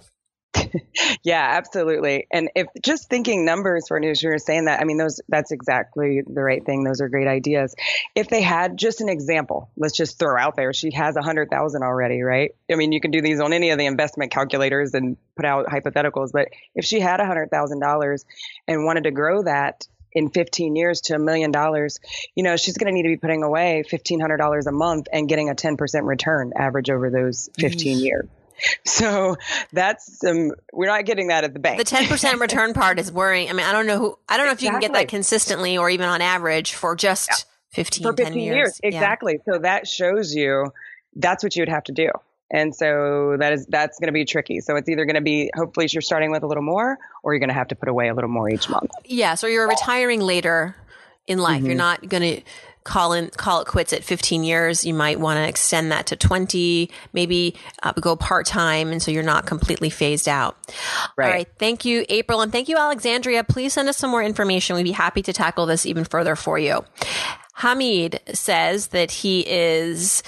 yeah, 1.23 1.55
absolutely. 1.57 2.27
And 2.31 2.51
if 2.55 2.67
just 2.83 3.09
thinking 3.09 3.45
numbers 3.45 3.89
for 3.89 3.99
news, 4.01 4.23
you 4.23 4.31
were 4.31 4.39
saying 4.39 4.67
that, 4.67 4.81
I 4.81 4.85
mean, 4.85 4.97
those, 4.97 5.21
that's 5.29 5.53
exactly 5.53 6.23
the 6.27 6.43
right 6.43 6.65
thing. 6.65 6.85
Those 6.85 7.01
are 7.01 7.09
great 7.09 7.29
ideas. 7.29 7.75
If 8.15 8.29
they 8.29 8.43
had 8.43 8.77
just 8.77 9.01
an 9.01 9.09
example, 9.09 9.71
let's 9.77 9.97
just 9.97 10.19
throw 10.19 10.39
out 10.39 10.57
there, 10.57 10.73
she 10.73 10.91
has 10.95 11.17
a 11.17 11.23
hundred 11.23 11.51
thousand 11.51 11.83
already, 11.83 12.23
right? 12.23 12.53
I 12.71 12.77
mean, 12.77 12.93
you 12.93 13.01
can 13.01 13.11
do 13.11 13.21
these 13.21 13.41
on 13.41 13.53
any 13.53 13.71
of 13.71 13.79
the 13.79 13.87
investment 13.87 14.31
calculators 14.31 14.95
and 14.95 15.17
put 15.37 15.45
out 15.45 15.67
hypotheticals, 15.67 16.31
but 16.33 16.49
if 16.75 16.85
she 16.85 17.01
had 17.01 17.21
a 17.21 17.27
hundred 17.27 17.51
thousand 17.51 17.81
dollars 17.81 18.25
and 18.67 18.85
wanted 18.85 19.05
to 19.05 19.11
grow 19.11 19.43
that 19.43 19.87
in 20.13 20.31
15 20.31 20.77
years 20.77 21.03
to 21.03 21.15
a 21.15 21.19
million 21.19 21.51
dollars, 21.51 21.99
you 22.35 22.43
know, 22.43 22.57
she's 22.57 22.79
going 22.79 22.87
to 22.87 22.95
need 22.95 23.03
to 23.03 23.09
be 23.09 23.19
putting 23.19 23.43
away 23.43 23.85
$1,500 23.87 24.67
a 24.67 24.73
month 24.73 25.09
and 25.13 25.29
getting 25.29 25.51
a 25.51 25.55
10% 25.55 25.77
return 26.05 26.53
average 26.57 26.89
over 26.89 27.11
those 27.11 27.51
15 27.59 27.99
years. 27.99 28.27
So 28.85 29.37
that's 29.73 30.19
some, 30.19 30.53
we're 30.73 30.87
not 30.87 31.05
getting 31.05 31.29
that 31.29 31.45
at 31.45 31.53
the 31.53 31.59
bank. 31.59 31.79
The 31.79 31.85
10% 31.85 32.41
return 32.41 32.73
part 32.73 32.99
is 32.99 33.13
worrying. 33.13 33.51
I 33.51 33.53
mean, 33.53 33.67
I 33.67 33.73
don't 33.73 33.87
know 33.87 33.99
who, 33.99 34.19
I 34.29 34.37
don't 34.37 34.47
know 34.47 34.53
exactly. 34.53 34.53
if 34.53 34.63
you 34.63 34.71
can 34.71 34.81
get 34.81 34.93
that 34.95 35.09
consistently 35.09 35.77
or 35.79 35.91
even 35.91 36.09
on 36.09 36.21
average 36.21 36.75
for 36.75 36.97
just 36.97 37.29
yeah. 37.29 37.37
15, 37.71 38.03
for 38.03 38.13
15 38.13 38.39
years. 38.39 38.55
years. 38.55 38.81
Exactly. 38.83 39.41
Yeah. 39.47 39.55
So 39.55 39.59
that 39.61 39.87
shows 39.87 40.35
you 40.35 40.73
that's 41.17 41.43
what 41.43 41.57
you 41.57 41.63
would 41.63 41.69
have 41.69 41.85
to 41.85 41.93
do. 41.93 42.11
And 42.51 42.75
so 42.75 43.37
that 43.39 43.53
is 43.53 43.67
that's 43.67 43.99
going 43.99 44.07
to 44.07 44.13
be 44.13 44.25
tricky. 44.25 44.61
So 44.61 44.77
it's 44.77 44.89
either 44.89 45.05
going 45.05 45.17
to 45.17 45.21
be 45.21 45.51
hopefully 45.55 45.89
you're 45.91 46.01
starting 46.01 46.31
with 46.31 46.45
a 46.45 46.47
little 46.47 46.63
more 46.63 46.97
or 47.23 47.33
you're 47.33 47.41
going 47.41 47.49
to 47.49 47.55
have 47.55 47.69
to 47.69 47.75
put 47.75 47.89
away 47.89 48.09
a 48.09 48.15
little 48.15 48.31
more 48.31 48.49
each 48.49 48.69
month. 48.69 48.93
Yeah, 49.05 49.35
so 49.35 49.49
you're 49.49 49.69
retiring 49.69 50.21
later 50.21 50.77
in 51.27 51.39
life. 51.39 51.59
Mm-hmm. 51.59 51.67
You're 51.67 51.75
not 51.75 52.09
going 52.09 52.23
to 52.23 52.43
call 52.87 53.13
in, 53.13 53.29
call 53.31 53.61
it 53.61 53.67
quits 53.67 53.93
at 53.93 54.05
15 54.05 54.45
years. 54.45 54.85
You 54.85 54.95
might 54.95 55.21
want 55.21 55.39
to 55.39 55.47
extend 55.47 55.93
that 55.93 56.07
to 56.07 56.17
20, 56.17 56.89
maybe 57.13 57.57
uh, 57.83 57.93
go 57.93 58.17
part 58.17 58.47
time. 58.47 58.93
And 58.93 59.03
so 59.03 59.11
you're 59.11 59.23
not 59.23 59.45
completely 59.45 59.91
phased 59.91 60.29
out. 60.29 60.57
Right. 61.17 61.27
All 61.27 61.33
right. 61.33 61.49
Thank 61.59 61.85
you, 61.85 62.07
April. 62.09 62.41
And 62.41 62.53
thank 62.53 62.69
you, 62.69 62.77
Alexandria. 62.77 63.45
Please 63.45 63.73
send 63.73 63.89
us 63.89 63.97
some 63.97 64.11
more 64.11 64.23
information. 64.23 64.77
We'd 64.77 64.85
be 64.85 64.93
happy 64.93 65.21
to 65.23 65.33
tackle 65.33 65.67
this 65.67 65.85
even 65.85 66.05
further 66.05 66.37
for 66.37 66.59
you. 66.59 66.85
Hamid 67.55 68.21
says 68.35 68.89
that 68.89 69.11
he 69.11 69.41
is 69.41 70.23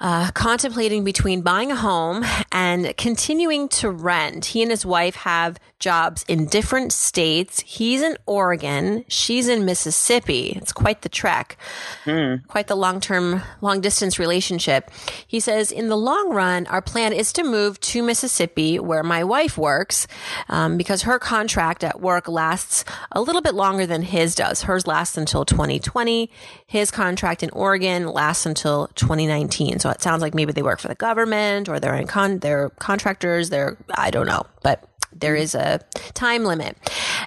uh, 0.00 0.30
contemplating 0.32 1.04
between 1.04 1.42
buying 1.42 1.72
a 1.72 1.76
home 1.76 2.24
and 2.52 2.96
continuing 2.96 3.68
to 3.68 3.90
rent. 3.90 4.46
He 4.46 4.62
and 4.62 4.70
his 4.70 4.86
wife 4.86 5.16
have 5.16 5.58
jobs 5.78 6.24
in 6.28 6.46
different 6.46 6.92
states. 6.92 7.60
He's 7.60 8.02
in 8.02 8.16
Oregon. 8.26 9.04
She's 9.08 9.48
in 9.48 9.64
Mississippi. 9.64 10.58
It's 10.60 10.72
quite 10.72 11.02
the 11.02 11.08
trek, 11.08 11.56
mm. 12.04 12.46
quite 12.46 12.66
the 12.66 12.76
long 12.76 13.00
term, 13.00 13.42
long 13.60 13.80
distance 13.80 14.18
relationship. 14.18 14.90
He 15.26 15.40
says, 15.40 15.70
in 15.70 15.88
the 15.88 15.96
long 15.96 16.30
run, 16.30 16.66
our 16.66 16.82
plan 16.82 17.12
is 17.12 17.32
to 17.34 17.44
move 17.44 17.78
to 17.80 18.02
Mississippi 18.02 18.78
where 18.78 19.02
my 19.02 19.22
wife 19.22 19.56
works, 19.56 20.06
um, 20.48 20.76
because 20.76 21.02
her 21.02 21.18
contract 21.18 21.84
at 21.84 22.00
work 22.00 22.28
lasts 22.28 22.84
a 23.12 23.20
little 23.20 23.42
bit 23.42 23.54
longer 23.54 23.86
than 23.86 24.02
his 24.02 24.34
does. 24.34 24.62
Hers 24.62 24.86
lasts 24.86 25.16
until 25.16 25.44
2020. 25.44 26.30
His 26.66 26.90
contract 26.90 27.42
in 27.42 27.50
Oregon 27.50 28.06
lasts 28.06 28.46
until 28.46 28.88
2019. 28.94 29.78
So 29.78 29.87
it 29.90 30.02
sounds 30.02 30.22
like 30.22 30.34
maybe 30.34 30.52
they 30.52 30.62
work 30.62 30.80
for 30.80 30.88
the 30.88 30.94
government 30.94 31.68
or 31.68 31.80
they're 31.80 31.94
in 31.94 32.06
con, 32.06 32.38
they're 32.38 32.70
contractors. 32.78 33.50
They're, 33.50 33.76
I 33.94 34.10
don't 34.10 34.26
know, 34.26 34.44
but 34.62 34.88
there 35.12 35.34
is 35.34 35.54
a 35.54 35.80
time 36.14 36.44
limit. 36.44 36.76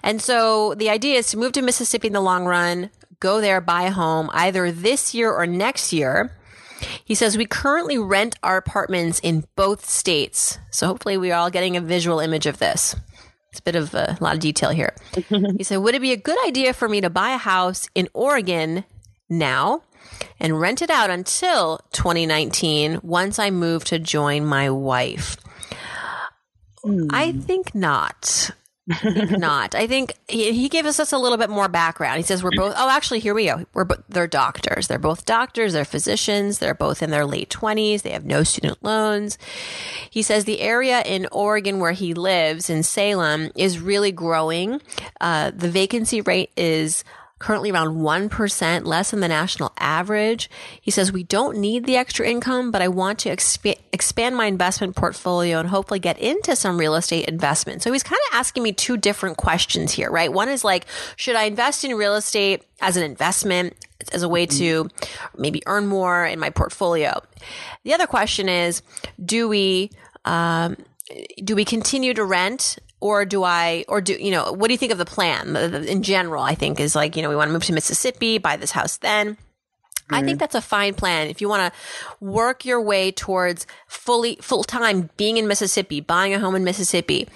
And 0.03 0.21
so 0.21 0.75
the 0.75 0.89
idea 0.89 1.17
is 1.17 1.27
to 1.31 1.37
move 1.37 1.51
to 1.53 1.61
Mississippi 1.61 2.07
in 2.07 2.13
the 2.13 2.21
long 2.21 2.45
run, 2.45 2.89
go 3.19 3.41
there, 3.41 3.61
buy 3.61 3.83
a 3.83 3.91
home 3.91 4.29
either 4.33 4.71
this 4.71 5.13
year 5.13 5.31
or 5.31 5.45
next 5.45 5.93
year. 5.93 6.35
He 7.05 7.13
says, 7.13 7.37
we 7.37 7.45
currently 7.45 7.97
rent 7.97 8.35
our 8.41 8.57
apartments 8.57 9.19
in 9.19 9.45
both 9.55 9.87
states. 9.87 10.57
So 10.71 10.87
hopefully 10.87 11.17
we 11.17 11.31
are 11.31 11.39
all 11.39 11.51
getting 11.51 11.77
a 11.77 11.81
visual 11.81 12.19
image 12.19 12.47
of 12.47 12.57
this. 12.57 12.95
It's 13.51 13.59
a 13.59 13.63
bit 13.63 13.75
of 13.75 13.93
a, 13.93 14.17
lot 14.21 14.33
of 14.33 14.39
detail 14.39 14.69
here. 14.69 14.95
he 15.57 15.63
said, 15.63 15.77
would 15.77 15.93
it 15.93 16.01
be 16.01 16.13
a 16.13 16.17
good 16.17 16.37
idea 16.47 16.73
for 16.73 16.87
me 16.89 17.01
to 17.01 17.09
buy 17.09 17.31
a 17.31 17.37
house 17.37 17.87
in 17.93 18.07
Oregon 18.13 18.85
now 19.29 19.83
and 20.41 20.59
rent 20.59 20.81
it 20.81 20.89
out 20.89 21.09
until 21.09 21.79
2019 21.93 22.99
once 23.03 23.39
I 23.39 23.51
move 23.51 23.85
to 23.85 23.99
join 23.99 24.43
my 24.43 24.69
wife? 24.69 25.37
Mm. 26.83 27.09
I 27.11 27.31
think 27.31 27.75
not. 27.75 28.49
not. 29.05 29.75
I 29.75 29.85
think 29.85 30.15
he, 30.27 30.51
he 30.53 30.67
gave 30.67 30.87
us 30.87 31.13
a 31.13 31.17
little 31.17 31.37
bit 31.37 31.51
more 31.51 31.67
background. 31.67 32.17
He 32.17 32.23
says 32.23 32.43
we're 32.43 32.49
both. 32.55 32.73
Oh, 32.75 32.89
actually, 32.89 33.19
here 33.19 33.35
we 33.35 33.45
go. 33.45 33.65
We're 33.75 33.85
they're 34.09 34.25
doctors. 34.25 34.87
They're 34.87 34.97
both 34.97 35.25
doctors. 35.25 35.73
They're 35.73 35.85
physicians. 35.85 36.57
They're 36.57 36.73
both 36.73 37.03
in 37.03 37.11
their 37.11 37.25
late 37.25 37.51
twenties. 37.51 38.01
They 38.01 38.09
have 38.09 38.25
no 38.25 38.41
student 38.41 38.83
loans. 38.83 39.37
He 40.09 40.23
says 40.23 40.45
the 40.45 40.61
area 40.61 41.03
in 41.03 41.27
Oregon 41.31 41.79
where 41.79 41.91
he 41.91 42.15
lives 42.15 42.71
in 42.71 42.81
Salem 42.81 43.51
is 43.55 43.79
really 43.79 44.11
growing. 44.11 44.81
Uh, 45.21 45.51
the 45.51 45.69
vacancy 45.69 46.21
rate 46.21 46.51
is 46.57 47.03
currently 47.41 47.71
around 47.71 47.97
1% 47.97 48.85
less 48.85 49.11
than 49.11 49.19
the 49.19 49.27
national 49.27 49.73
average. 49.79 50.47
He 50.79 50.91
says, 50.91 51.11
we 51.11 51.23
don't 51.23 51.57
need 51.57 51.85
the 51.85 51.97
extra 51.97 52.27
income, 52.29 52.69
but 52.69 52.83
I 52.83 52.87
want 52.87 53.17
to 53.19 53.29
exp- 53.29 53.79
expand 53.91 54.37
my 54.37 54.45
investment 54.45 54.95
portfolio 54.95 55.59
and 55.59 55.67
hopefully 55.67 55.99
get 55.99 56.19
into 56.19 56.55
some 56.55 56.77
real 56.77 56.93
estate 56.93 57.25
investment. 57.27 57.81
So 57.81 57.91
he's 57.91 58.03
kind 58.03 58.19
of 58.29 58.37
asking 58.37 58.61
me 58.61 58.73
two 58.73 58.95
different 58.95 59.37
questions 59.37 59.91
here, 59.91 60.11
right? 60.11 60.31
One 60.31 60.49
is 60.49 60.63
like, 60.63 60.85
should 61.15 61.35
I 61.35 61.45
invest 61.45 61.83
in 61.83 61.95
real 61.95 62.15
estate 62.15 62.63
as 62.79 62.95
an 62.95 63.03
investment? 63.03 63.75
As 64.13 64.23
a 64.23 64.29
way 64.29 64.47
to 64.47 64.89
maybe 65.37 65.61
earn 65.67 65.85
more 65.85 66.25
in 66.25 66.39
my 66.39 66.49
portfolio. 66.49 67.21
The 67.83 67.93
other 67.93 68.07
question 68.07 68.49
is, 68.49 68.81
do 69.23 69.47
we, 69.47 69.91
um, 70.25 70.75
do 71.43 71.55
we 71.55 71.65
continue 71.65 72.15
to 72.15 72.25
rent 72.25 72.79
or 73.01 73.25
do 73.25 73.43
I, 73.43 73.83
or 73.87 73.99
do, 73.99 74.13
you 74.13 74.31
know, 74.31 74.53
what 74.53 74.67
do 74.67 74.73
you 74.73 74.77
think 74.77 74.91
of 74.91 74.97
the 74.99 75.05
plan 75.05 75.55
in 75.55 76.03
general? 76.03 76.43
I 76.43 76.55
think 76.55 76.79
is 76.79 76.95
like, 76.95 77.15
you 77.15 77.23
know, 77.23 77.29
we 77.29 77.35
want 77.35 77.49
to 77.49 77.53
move 77.53 77.65
to 77.65 77.73
Mississippi, 77.73 78.37
buy 78.37 78.55
this 78.55 78.71
house 78.71 78.97
then. 78.97 79.33
Mm-hmm. 79.33 80.15
I 80.15 80.23
think 80.23 80.39
that's 80.39 80.55
a 80.55 80.61
fine 80.61 80.93
plan. 80.93 81.27
If 81.27 81.41
you 81.41 81.49
want 81.49 81.73
to 81.73 81.79
work 82.23 82.63
your 82.63 82.79
way 82.79 83.11
towards 83.11 83.65
fully, 83.87 84.37
full 84.41 84.63
time 84.63 85.09
being 85.17 85.37
in 85.37 85.47
Mississippi, 85.47 85.99
buying 85.99 86.33
a 86.33 86.39
home 86.39 86.55
in 86.55 86.63
Mississippi. 86.63 87.27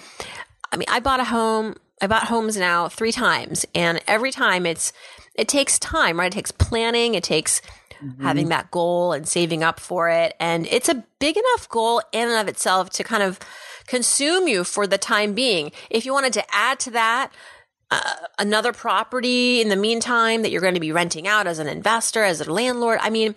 I 0.72 0.76
mean, 0.76 0.86
I 0.88 1.00
bought 1.00 1.20
a 1.20 1.24
home, 1.24 1.76
I 2.00 2.06
bought 2.06 2.24
homes 2.24 2.56
now 2.56 2.88
three 2.88 3.12
times 3.12 3.66
and 3.74 4.00
every 4.06 4.30
time 4.30 4.66
it's, 4.66 4.92
it 5.34 5.48
takes 5.48 5.78
time, 5.78 6.18
right? 6.18 6.32
It 6.32 6.32
takes 6.32 6.52
planning. 6.52 7.14
It 7.14 7.24
takes 7.24 7.60
mm-hmm. 8.02 8.22
having 8.22 8.48
that 8.50 8.70
goal 8.70 9.12
and 9.12 9.26
saving 9.26 9.62
up 9.62 9.80
for 9.80 10.08
it. 10.08 10.34
And 10.38 10.66
it's 10.66 10.88
a 10.88 11.04
big 11.18 11.36
enough 11.36 11.68
goal 11.68 12.02
in 12.12 12.28
and 12.28 12.38
of 12.38 12.48
itself 12.48 12.90
to 12.90 13.04
kind 13.04 13.22
of, 13.22 13.38
consume 13.86 14.48
you 14.48 14.64
for 14.64 14.86
the 14.86 14.98
time 14.98 15.34
being. 15.34 15.72
If 15.90 16.04
you 16.04 16.12
wanted 16.12 16.32
to 16.34 16.54
add 16.54 16.78
to 16.80 16.90
that, 16.92 17.32
uh, 17.90 18.14
another 18.38 18.72
property 18.72 19.60
in 19.60 19.68
the 19.68 19.76
meantime 19.76 20.42
that 20.42 20.50
you're 20.50 20.60
going 20.60 20.74
to 20.74 20.80
be 20.80 20.92
renting 20.92 21.28
out 21.28 21.46
as 21.46 21.58
an 21.58 21.68
investor, 21.68 22.24
as 22.24 22.40
a 22.40 22.52
landlord. 22.52 22.98
I 23.00 23.10
mean, 23.10 23.36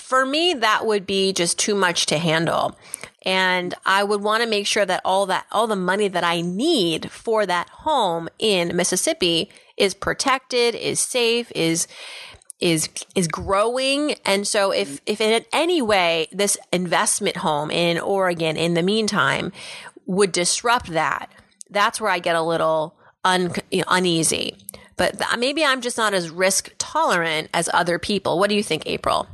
for 0.00 0.26
me, 0.26 0.54
that 0.54 0.84
would 0.84 1.06
be 1.06 1.32
just 1.32 1.58
too 1.58 1.74
much 1.74 2.06
to 2.06 2.18
handle. 2.18 2.76
And 3.24 3.72
I 3.86 4.04
would 4.04 4.20
want 4.20 4.42
to 4.42 4.48
make 4.48 4.66
sure 4.66 4.84
that 4.84 5.00
all 5.04 5.26
that, 5.26 5.46
all 5.50 5.66
the 5.66 5.76
money 5.76 6.08
that 6.08 6.24
I 6.24 6.40
need 6.40 7.10
for 7.10 7.46
that 7.46 7.68
home 7.70 8.28
in 8.38 8.76
Mississippi 8.76 9.50
is 9.76 9.94
protected, 9.94 10.74
is 10.74 11.00
safe, 11.00 11.50
is, 11.54 11.86
is, 12.60 12.88
is 13.14 13.28
growing. 13.28 14.14
And 14.24 14.46
so 14.46 14.70
if, 14.70 15.00
if 15.06 15.20
in 15.20 15.44
any 15.52 15.82
way 15.82 16.28
this 16.32 16.56
investment 16.72 17.38
home 17.38 17.70
in 17.70 17.98
Oregon 17.98 18.56
in 18.56 18.74
the 18.74 18.82
meantime 18.82 19.52
would 20.06 20.32
disrupt 20.32 20.92
that, 20.92 21.30
that's 21.70 22.00
where 22.00 22.10
I 22.10 22.18
get 22.18 22.36
a 22.36 22.42
little 22.42 22.96
un, 23.24 23.52
you 23.70 23.78
know, 23.78 23.84
uneasy. 23.88 24.56
But 24.96 25.20
maybe 25.38 25.64
I'm 25.64 25.80
just 25.80 25.96
not 25.96 26.14
as 26.14 26.30
risk 26.30 26.70
tolerant 26.78 27.50
as 27.52 27.68
other 27.74 27.98
people. 27.98 28.38
What 28.38 28.48
do 28.48 28.56
you 28.56 28.62
think, 28.62 28.86
April? 28.86 29.26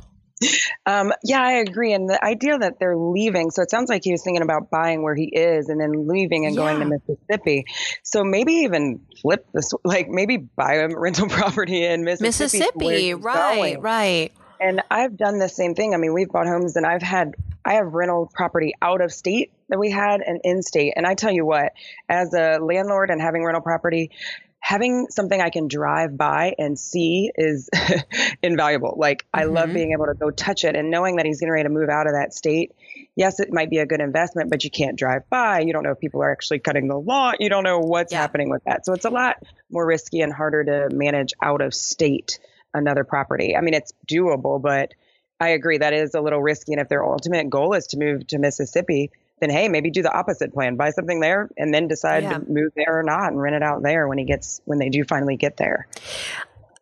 Um, 0.85 1.13
yeah, 1.23 1.41
I 1.41 1.53
agree. 1.53 1.93
And 1.93 2.09
the 2.09 2.23
idea 2.23 2.57
that 2.57 2.79
they're 2.79 2.97
leaving, 2.97 3.51
so 3.51 3.61
it 3.61 3.69
sounds 3.69 3.89
like 3.89 4.03
he 4.03 4.11
was 4.11 4.23
thinking 4.23 4.41
about 4.41 4.69
buying 4.69 5.03
where 5.03 5.15
he 5.15 5.25
is 5.25 5.69
and 5.69 5.79
then 5.79 6.07
leaving 6.07 6.45
and 6.45 6.55
yeah. 6.55 6.61
going 6.61 6.79
to 6.79 6.85
Mississippi. 6.85 7.65
So 8.03 8.23
maybe 8.23 8.53
even 8.53 9.01
flip 9.21 9.45
this, 9.53 9.71
like 9.83 10.09
maybe 10.09 10.37
buy 10.37 10.75
a 10.75 10.87
rental 10.89 11.27
property 11.29 11.85
in 11.85 12.03
Mississippi. 12.03 12.87
Mississippi, 12.87 13.13
right, 13.13 13.55
going. 13.55 13.81
right. 13.81 14.31
And 14.59 14.81
I've 14.91 15.17
done 15.17 15.39
the 15.39 15.49
same 15.49 15.73
thing. 15.73 15.93
I 15.93 15.97
mean, 15.97 16.13
we've 16.13 16.29
bought 16.29 16.47
homes 16.47 16.75
and 16.75 16.85
I've 16.85 17.01
had, 17.01 17.33
I 17.65 17.73
have 17.73 17.93
rental 17.93 18.29
property 18.31 18.73
out 18.81 19.01
of 19.01 19.11
state 19.11 19.51
that 19.69 19.79
we 19.79 19.89
had 19.89 20.21
and 20.21 20.39
in 20.43 20.61
state. 20.61 20.93
And 20.95 21.07
I 21.07 21.15
tell 21.15 21.31
you 21.31 21.45
what, 21.45 21.73
as 22.07 22.33
a 22.33 22.59
landlord 22.59 23.09
and 23.09 23.19
having 23.19 23.43
rental 23.43 23.61
property, 23.61 24.11
having 24.61 25.07
something 25.09 25.41
I 25.41 25.49
can 25.49 25.67
drive 25.67 26.15
by 26.15 26.53
and 26.57 26.79
see 26.79 27.31
is 27.35 27.69
invaluable. 28.43 28.95
Like 28.95 29.23
mm-hmm. 29.23 29.39
I 29.39 29.43
love 29.45 29.65
mm-hmm. 29.65 29.73
being 29.73 29.91
able 29.91 30.05
to 30.05 30.13
go 30.13 30.29
touch 30.29 30.63
it 30.63 30.75
and 30.75 30.89
knowing 30.89 31.17
that 31.17 31.25
he's 31.25 31.39
getting 31.39 31.51
ready 31.51 31.67
to 31.67 31.73
move 31.73 31.89
out 31.89 32.07
of 32.07 32.13
that 32.13 32.33
state. 32.33 32.71
Yes, 33.15 33.39
it 33.39 33.51
might 33.51 33.69
be 33.69 33.79
a 33.79 33.85
good 33.85 33.99
investment, 33.99 34.49
but 34.49 34.63
you 34.63 34.69
can't 34.69 34.97
drive 34.97 35.29
by. 35.29 35.59
You 35.61 35.73
don't 35.73 35.83
know 35.83 35.91
if 35.91 35.99
people 35.99 36.21
are 36.21 36.31
actually 36.31 36.59
cutting 36.59 36.87
the 36.87 36.97
lawn. 36.97 37.35
You 37.39 37.49
don't 37.49 37.63
know 37.63 37.79
what's 37.79 38.13
yeah. 38.13 38.21
happening 38.21 38.49
with 38.49 38.63
that. 38.65 38.85
So 38.85 38.93
it's 38.93 39.03
a 39.03 39.09
lot 39.09 39.37
more 39.69 39.85
risky 39.85 40.21
and 40.21 40.31
harder 40.31 40.63
to 40.63 40.95
manage 40.95 41.33
out 41.41 41.61
of 41.61 41.73
state 41.73 42.39
another 42.73 43.03
property. 43.03 43.57
I 43.57 43.61
mean, 43.61 43.73
it's 43.73 43.91
doable, 44.09 44.61
but 44.61 44.93
I 45.39 45.49
agree 45.49 45.79
that 45.79 45.93
is 45.93 46.13
a 46.13 46.21
little 46.21 46.41
risky. 46.41 46.73
And 46.73 46.81
if 46.81 46.87
their 46.87 47.03
ultimate 47.03 47.49
goal 47.49 47.73
is 47.73 47.87
to 47.87 47.97
move 47.97 48.27
to 48.27 48.37
Mississippi, 48.37 49.09
then 49.41 49.49
hey, 49.49 49.67
maybe 49.67 49.91
do 49.91 50.01
the 50.01 50.13
opposite 50.13 50.53
plan, 50.53 50.77
buy 50.77 50.91
something 50.91 51.19
there 51.19 51.49
and 51.57 51.73
then 51.73 51.87
decide 51.87 52.23
yeah. 52.23 52.37
to 52.37 52.49
move 52.49 52.71
there 52.75 52.97
or 52.97 53.03
not 53.03 53.31
and 53.31 53.41
rent 53.41 53.55
it 53.55 53.63
out 53.63 53.83
there 53.83 54.07
when 54.07 54.17
he 54.17 54.23
gets 54.23 54.61
when 54.65 54.79
they 54.79 54.89
do 54.89 55.03
finally 55.03 55.35
get 55.35 55.57
there. 55.57 55.87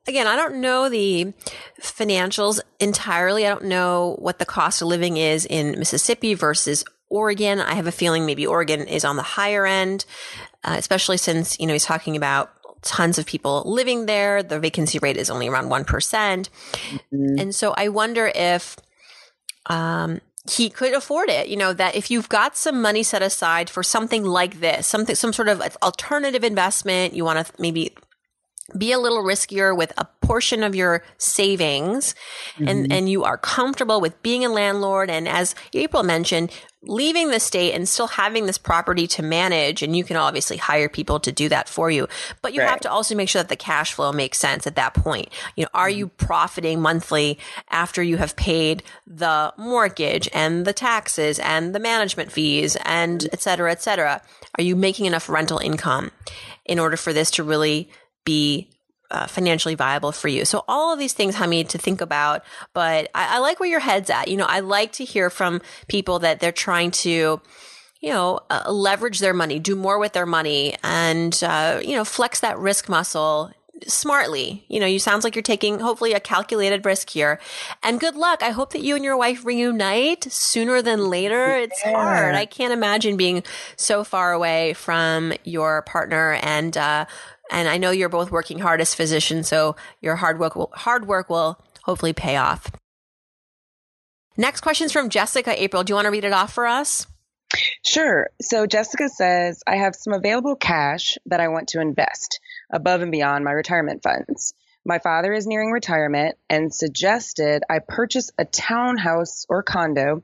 Again, 0.07 0.27
I 0.27 0.35
don't 0.35 0.61
know 0.61 0.89
the 0.89 1.33
financials 1.81 2.59
entirely. 2.79 3.45
I 3.45 3.49
don't 3.49 3.65
know 3.65 4.15
what 4.19 4.39
the 4.39 4.45
cost 4.45 4.81
of 4.81 4.87
living 4.87 5.17
is 5.17 5.45
in 5.45 5.77
Mississippi 5.77 6.33
versus 6.33 6.83
Oregon. 7.09 7.59
I 7.59 7.75
have 7.75 7.87
a 7.87 7.91
feeling 7.91 8.25
maybe 8.25 8.45
Oregon 8.45 8.81
is 8.81 9.05
on 9.05 9.17
the 9.17 9.23
higher 9.23 9.65
end, 9.65 10.05
uh, 10.63 10.75
especially 10.77 11.17
since, 11.17 11.59
you 11.59 11.67
know, 11.67 11.73
he's 11.73 11.85
talking 11.85 12.15
about 12.15 12.51
tons 12.81 13.17
of 13.17 13.25
people 13.25 13.63
living 13.65 14.05
there. 14.05 14.41
The 14.41 14.59
vacancy 14.59 14.99
rate 14.99 15.17
is 15.17 15.29
only 15.29 15.47
around 15.47 15.69
one 15.69 15.83
mm-hmm. 15.83 17.39
And 17.39 17.53
so 17.53 17.73
I 17.75 17.89
wonder 17.89 18.31
if, 18.33 18.77
um, 19.67 20.21
he 20.50 20.70
could 20.70 20.94
afford 20.94 21.29
it. 21.29 21.48
You 21.48 21.58
know, 21.58 21.74
that 21.74 21.96
if 21.96 22.10
you've 22.12 22.29
got 22.29 22.58
some 22.58 22.82
money 22.82 23.03
set 23.03 23.22
aside 23.22 23.70
for 23.70 23.84
something 23.84 24.24
like 24.24 24.60
this, 24.60 24.88
something, 24.88 25.15
some 25.15 25.34
sort 25.34 25.48
of 25.48 25.62
alternative 25.82 26.44
investment, 26.44 27.13
you 27.13 27.24
want 27.25 27.46
to 27.46 27.53
maybe 27.60 27.94
be 28.77 28.91
a 28.91 28.99
little 28.99 29.23
riskier 29.23 29.75
with 29.75 29.93
a 29.97 30.05
portion 30.21 30.63
of 30.63 30.75
your 30.75 31.03
savings 31.17 32.13
mm-hmm. 32.55 32.67
and, 32.67 32.93
and 32.93 33.09
you 33.09 33.23
are 33.23 33.38
comfortable 33.38 33.99
with 33.99 34.21
being 34.21 34.45
a 34.45 34.49
landlord. 34.49 35.09
And 35.09 35.27
as 35.27 35.55
April 35.73 36.03
mentioned, 36.03 36.51
leaving 36.81 37.29
the 37.29 37.39
state 37.41 37.73
and 37.73 37.89
still 37.89 38.07
having 38.07 38.45
this 38.45 38.57
property 38.57 39.05
to 39.05 39.21
manage. 39.21 39.83
And 39.83 39.97
you 39.97 40.05
can 40.05 40.15
obviously 40.15 40.55
hire 40.55 40.88
people 40.88 41.19
to 41.19 41.31
do 41.31 41.49
that 41.49 41.67
for 41.67 41.91
you, 41.91 42.07
but 42.41 42.53
you 42.53 42.61
right. 42.61 42.69
have 42.69 42.79
to 42.81 42.91
also 42.91 43.15
make 43.15 43.27
sure 43.27 43.41
that 43.41 43.49
the 43.49 43.55
cash 43.57 43.91
flow 43.91 44.13
makes 44.13 44.38
sense 44.38 44.65
at 44.65 44.75
that 44.75 44.93
point. 44.93 45.29
You 45.55 45.63
know, 45.63 45.69
are 45.73 45.89
mm-hmm. 45.89 45.97
you 45.97 46.07
profiting 46.07 46.79
monthly 46.79 47.38
after 47.69 48.01
you 48.01 48.17
have 48.17 48.35
paid 48.38 48.83
the 49.05 49.53
mortgage 49.57 50.29
and 50.33 50.63
the 50.63 50.73
taxes 50.73 51.38
and 51.39 51.75
the 51.75 51.79
management 51.79 52.31
fees 52.31 52.77
and 52.85 53.27
et 53.33 53.41
cetera, 53.41 53.71
et 53.71 53.81
cetera? 53.81 54.21
Are 54.57 54.63
you 54.63 54.75
making 54.75 55.05
enough 55.05 55.27
rental 55.27 55.57
income 55.57 56.11
in 56.65 56.79
order 56.79 56.95
for 56.95 57.11
this 57.11 57.31
to 57.31 57.43
really 57.43 57.89
be 58.29 58.69
uh, 59.09 59.25
financially 59.25 59.74
viable 59.74 60.12
for 60.12 60.27
you. 60.27 60.45
So 60.45 60.63
all 60.67 60.93
of 60.93 61.00
these 61.00 61.13
things, 61.13 61.36
Hamid, 61.36 61.69
to 61.69 61.79
think 61.79 62.00
about. 62.00 62.43
But 62.74 63.09
I, 63.15 63.38
I, 63.38 63.39
like 63.39 63.59
where 63.59 63.69
your 63.69 63.79
head's 63.79 64.12
at. 64.12 64.27
You 64.27 64.38
know, 64.38 64.45
I 64.45 64.59
like 64.59 64.91
to 64.93 65.03
hear 65.03 65.31
from 65.31 65.62
people 65.88 66.19
that 66.19 66.39
they're 66.39 66.51
trying 66.51 66.91
to, 66.91 67.41
you 68.01 68.09
know, 68.09 68.41
uh, 68.51 68.71
leverage 68.71 69.17
their 69.17 69.33
money, 69.33 69.57
do 69.57 69.75
more 69.75 69.98
with 69.98 70.13
their 70.13 70.27
money, 70.27 70.75
and 70.83 71.41
uh, 71.43 71.79
you 71.83 71.95
know, 71.95 72.05
flex 72.05 72.39
that 72.42 72.59
risk 72.59 72.87
muscle 72.87 73.51
smartly. 73.87 74.63
You 74.68 74.79
know, 74.79 74.85
you 74.85 75.00
sounds 75.00 75.24
like 75.24 75.35
you're 75.35 75.42
taking 75.42 75.79
hopefully 75.79 76.13
a 76.13 76.20
calculated 76.20 76.85
risk 76.85 77.09
here. 77.09 77.39
And 77.81 78.00
good 78.00 78.15
luck. 78.15 78.44
I 78.44 78.51
hope 78.51 78.74
that 78.74 78.81
you 78.81 78.96
and 78.96 79.03
your 79.03 79.18
wife 79.18 79.44
reunite 79.44 80.31
sooner 80.31 80.81
than 80.83 81.09
later. 81.09 81.55
It's 81.55 81.81
yeah. 81.83 81.94
hard. 81.94 82.35
I 82.35 82.46
can't 82.46 82.74
imagine 82.74 83.18
being 83.18 83.44
so 83.75 84.03
far 84.03 84.33
away 84.33 84.74
from 84.74 85.33
your 85.44 85.81
partner 85.83 86.33
and 86.44 86.77
uh, 86.77 87.05
and 87.50 87.68
I 87.68 87.77
know 87.77 87.92
you're 87.92 88.09
both 88.09 88.31
working 88.31 88.59
hard 88.59 88.81
as 88.81 88.94
physicians, 88.94 89.48
so 89.48 89.75
your 90.01 90.16
hard 90.16 90.40
work 90.40 90.55
will, 90.55 90.72
hard 90.74 91.07
work 91.07 91.29
will 91.29 91.62
hopefully 91.83 92.14
pay 92.14 92.35
off. 92.35 92.72
Next 94.38 94.62
question 94.62 94.85
is 94.85 94.94
from 94.94 95.09
Jessica 95.09 95.62
April. 95.62 95.83
Do 95.83 95.92
you 95.92 95.96
want 95.96 96.05
to 96.05 96.12
read 96.12 96.24
it 96.24 96.31
off 96.31 96.53
for 96.53 96.66
us? 96.66 97.05
Sure. 97.85 98.29
So 98.42 98.68
Jessica 98.68 99.09
says, 99.09 99.64
I 99.66 99.77
have 99.77 99.96
some 99.96 100.14
available 100.14 100.55
cash 100.55 101.18
that 101.25 101.40
I 101.40 101.48
want 101.48 101.70
to 101.70 101.81
invest 101.81 102.40
above 102.70 103.01
and 103.01 103.12
beyond 103.12 103.44
my 103.44 103.51
retirement 103.51 104.03
funds. 104.03 104.53
My 104.85 105.00
father 105.00 105.33
is 105.33 105.46
nearing 105.46 105.72
retirement 105.72 106.38
and 106.50 106.74
suggested 106.74 107.64
I 107.70 107.79
purchase 107.79 108.31
a 108.38 108.46
townhouse 108.46 109.46
or 109.50 109.62
condo 109.62 110.24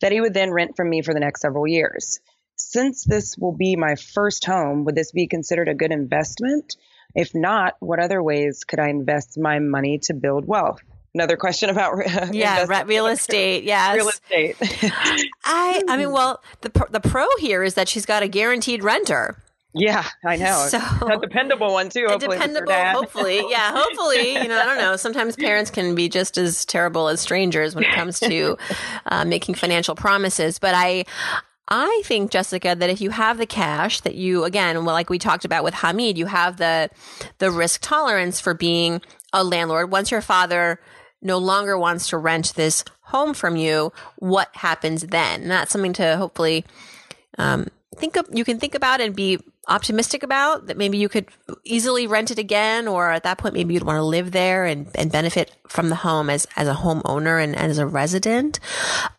that 0.00 0.12
he 0.12 0.20
would 0.20 0.32
then 0.32 0.52
rent 0.52 0.76
from 0.76 0.88
me 0.88 1.02
for 1.02 1.12
the 1.12 1.20
next 1.20 1.42
several 1.42 1.66
years. 1.66 2.20
Since 2.68 3.04
this 3.04 3.36
will 3.38 3.56
be 3.56 3.76
my 3.76 3.94
first 3.96 4.44
home, 4.44 4.84
would 4.84 4.94
this 4.94 5.12
be 5.12 5.26
considered 5.26 5.68
a 5.68 5.74
good 5.74 5.92
investment? 5.92 6.76
If 7.14 7.34
not, 7.34 7.74
what 7.80 7.98
other 7.98 8.22
ways 8.22 8.64
could 8.64 8.78
I 8.78 8.88
invest 8.88 9.38
my 9.38 9.58
money 9.58 9.98
to 10.04 10.14
build 10.14 10.46
wealth? 10.46 10.80
Another 11.14 11.36
question 11.36 11.70
about 11.70 11.94
yeah, 12.32 12.82
real 12.84 13.06
estate. 13.06 13.64
Yes, 13.64 13.96
real 13.96 14.08
estate. 14.08 14.56
I 15.44 15.82
I 15.88 15.96
mean, 15.96 16.12
well, 16.12 16.40
the 16.60 16.70
the 16.90 17.00
pro 17.00 17.26
here 17.38 17.64
is 17.64 17.74
that 17.74 17.88
she's 17.88 18.06
got 18.06 18.22
a 18.22 18.28
guaranteed 18.28 18.84
renter. 18.84 19.42
Yeah, 19.72 20.04
I 20.24 20.36
know. 20.36 20.66
So, 20.68 20.78
a 20.78 21.18
dependable 21.20 21.72
one 21.72 21.90
too. 21.90 22.06
Hopefully, 22.08 22.36
dependable. 22.36 22.72
Hopefully, 22.72 23.42
yeah. 23.48 23.72
Hopefully, 23.72 24.34
you 24.34 24.48
know, 24.48 24.60
I 24.60 24.64
don't 24.64 24.78
know. 24.78 24.96
Sometimes 24.96 25.36
parents 25.48 25.70
can 25.70 25.94
be 25.94 26.08
just 26.08 26.38
as 26.38 26.64
terrible 26.64 27.08
as 27.08 27.20
strangers 27.20 27.74
when 27.74 27.84
it 27.84 27.92
comes 27.94 28.18
to 28.20 28.56
uh, 29.06 29.24
making 29.24 29.54
financial 29.54 29.94
promises. 29.94 30.58
But 30.58 30.74
I, 30.74 31.04
I 31.68 32.02
think, 32.04 32.30
Jessica, 32.30 32.74
that 32.76 32.90
if 32.90 33.00
you 33.00 33.10
have 33.10 33.38
the 33.38 33.46
cash 33.46 34.00
that 34.00 34.16
you, 34.16 34.44
again, 34.44 34.84
well, 34.84 34.94
like 34.94 35.08
we 35.08 35.18
talked 35.18 35.44
about 35.44 35.62
with 35.62 35.74
Hamid, 35.74 36.18
you 36.18 36.26
have 36.26 36.56
the, 36.56 36.90
the 37.38 37.50
risk 37.50 37.80
tolerance 37.80 38.40
for 38.40 38.54
being 38.54 39.00
a 39.32 39.44
landlord. 39.44 39.90
Once 39.90 40.10
your 40.10 40.20
father 40.20 40.80
no 41.22 41.38
longer 41.38 41.78
wants 41.78 42.08
to 42.08 42.18
rent 42.18 42.54
this 42.56 42.84
home 43.02 43.34
from 43.34 43.56
you, 43.56 43.92
what 44.16 44.48
happens 44.54 45.02
then? 45.02 45.42
And 45.42 45.50
that's 45.50 45.70
something 45.70 45.92
to 45.94 46.16
hopefully, 46.16 46.64
um, 47.38 47.68
think 47.96 48.16
of, 48.16 48.26
you 48.32 48.44
can 48.44 48.58
think 48.58 48.74
about 48.74 49.00
and 49.00 49.16
be 49.16 49.38
optimistic 49.66 50.22
about 50.22 50.66
that 50.66 50.76
maybe 50.76 50.96
you 50.96 51.08
could 51.08 51.26
easily 51.64 52.06
rent 52.06 52.30
it 52.30 52.38
again 52.38 52.88
or 52.88 53.10
at 53.10 53.22
that 53.24 53.38
point 53.38 53.54
maybe 53.54 53.74
you'd 53.74 53.82
want 53.82 53.96
to 53.96 54.02
live 54.02 54.32
there 54.32 54.64
and, 54.64 54.88
and 54.94 55.12
benefit 55.12 55.52
from 55.68 55.88
the 55.88 55.94
home 55.94 56.30
as, 56.30 56.46
as 56.56 56.66
a 56.66 56.74
homeowner 56.74 57.42
and, 57.42 57.54
and 57.54 57.70
as 57.70 57.78
a 57.78 57.86
resident. 57.86 58.58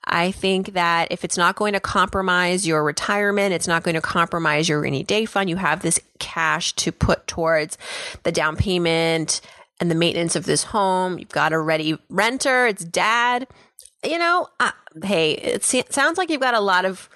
I 0.03 0.31
think 0.31 0.73
that 0.73 1.09
if 1.11 1.23
it's 1.23 1.37
not 1.37 1.55
going 1.55 1.73
to 1.73 1.79
compromise 1.79 2.65
your 2.65 2.83
retirement, 2.83 3.53
it's 3.53 3.67
not 3.67 3.83
going 3.83 3.95
to 3.95 4.01
compromise 4.01 4.67
your 4.67 4.81
rainy 4.81 5.03
day 5.03 5.25
fund, 5.25 5.49
you 5.49 5.57
have 5.57 5.81
this 5.81 5.99
cash 6.19 6.73
to 6.73 6.91
put 6.91 7.27
towards 7.27 7.77
the 8.23 8.31
down 8.31 8.55
payment 8.55 9.41
and 9.79 9.91
the 9.91 9.95
maintenance 9.95 10.35
of 10.35 10.45
this 10.45 10.63
home. 10.63 11.19
You've 11.19 11.29
got 11.29 11.53
a 11.53 11.59
ready 11.59 11.97
renter, 12.09 12.67
it's 12.67 12.85
dad. 12.85 13.47
You 14.03 14.17
know, 14.17 14.47
uh, 14.59 14.71
hey, 15.03 15.33
it 15.33 15.63
sounds 15.63 16.17
like 16.17 16.29
you've 16.29 16.41
got 16.41 16.55
a 16.55 16.59
lot 16.59 16.85
of 16.85 17.07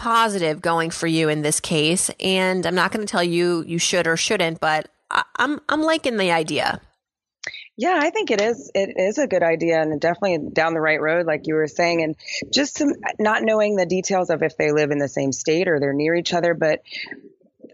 positive 0.00 0.62
going 0.62 0.90
for 0.90 1.06
you 1.06 1.28
in 1.28 1.42
this 1.42 1.60
case. 1.60 2.10
And 2.18 2.66
I'm 2.66 2.74
not 2.74 2.90
going 2.90 3.06
to 3.06 3.10
tell 3.10 3.22
you 3.22 3.62
you 3.66 3.78
should 3.78 4.06
or 4.06 4.16
shouldn't, 4.16 4.58
but 4.58 4.88
I, 5.10 5.22
I'm 5.36 5.60
I'm 5.68 5.82
liking 5.82 6.16
the 6.16 6.32
idea. 6.32 6.80
Yeah, 7.76 7.98
I 7.98 8.10
think 8.10 8.30
it 8.30 8.40
is. 8.40 8.70
It 8.74 8.94
is 8.96 9.18
a 9.18 9.26
good 9.26 9.42
idea, 9.42 9.80
and 9.80 9.98
definitely 10.00 10.50
down 10.52 10.74
the 10.74 10.80
right 10.80 11.00
road, 11.00 11.24
like 11.26 11.46
you 11.46 11.54
were 11.54 11.66
saying. 11.66 12.02
And 12.02 12.16
just 12.52 12.76
some, 12.76 12.92
not 13.18 13.42
knowing 13.42 13.76
the 13.76 13.86
details 13.86 14.28
of 14.28 14.42
if 14.42 14.56
they 14.56 14.72
live 14.72 14.90
in 14.90 14.98
the 14.98 15.08
same 15.08 15.32
state 15.32 15.68
or 15.68 15.80
they're 15.80 15.94
near 15.94 16.14
each 16.14 16.34
other, 16.34 16.52
but 16.52 16.80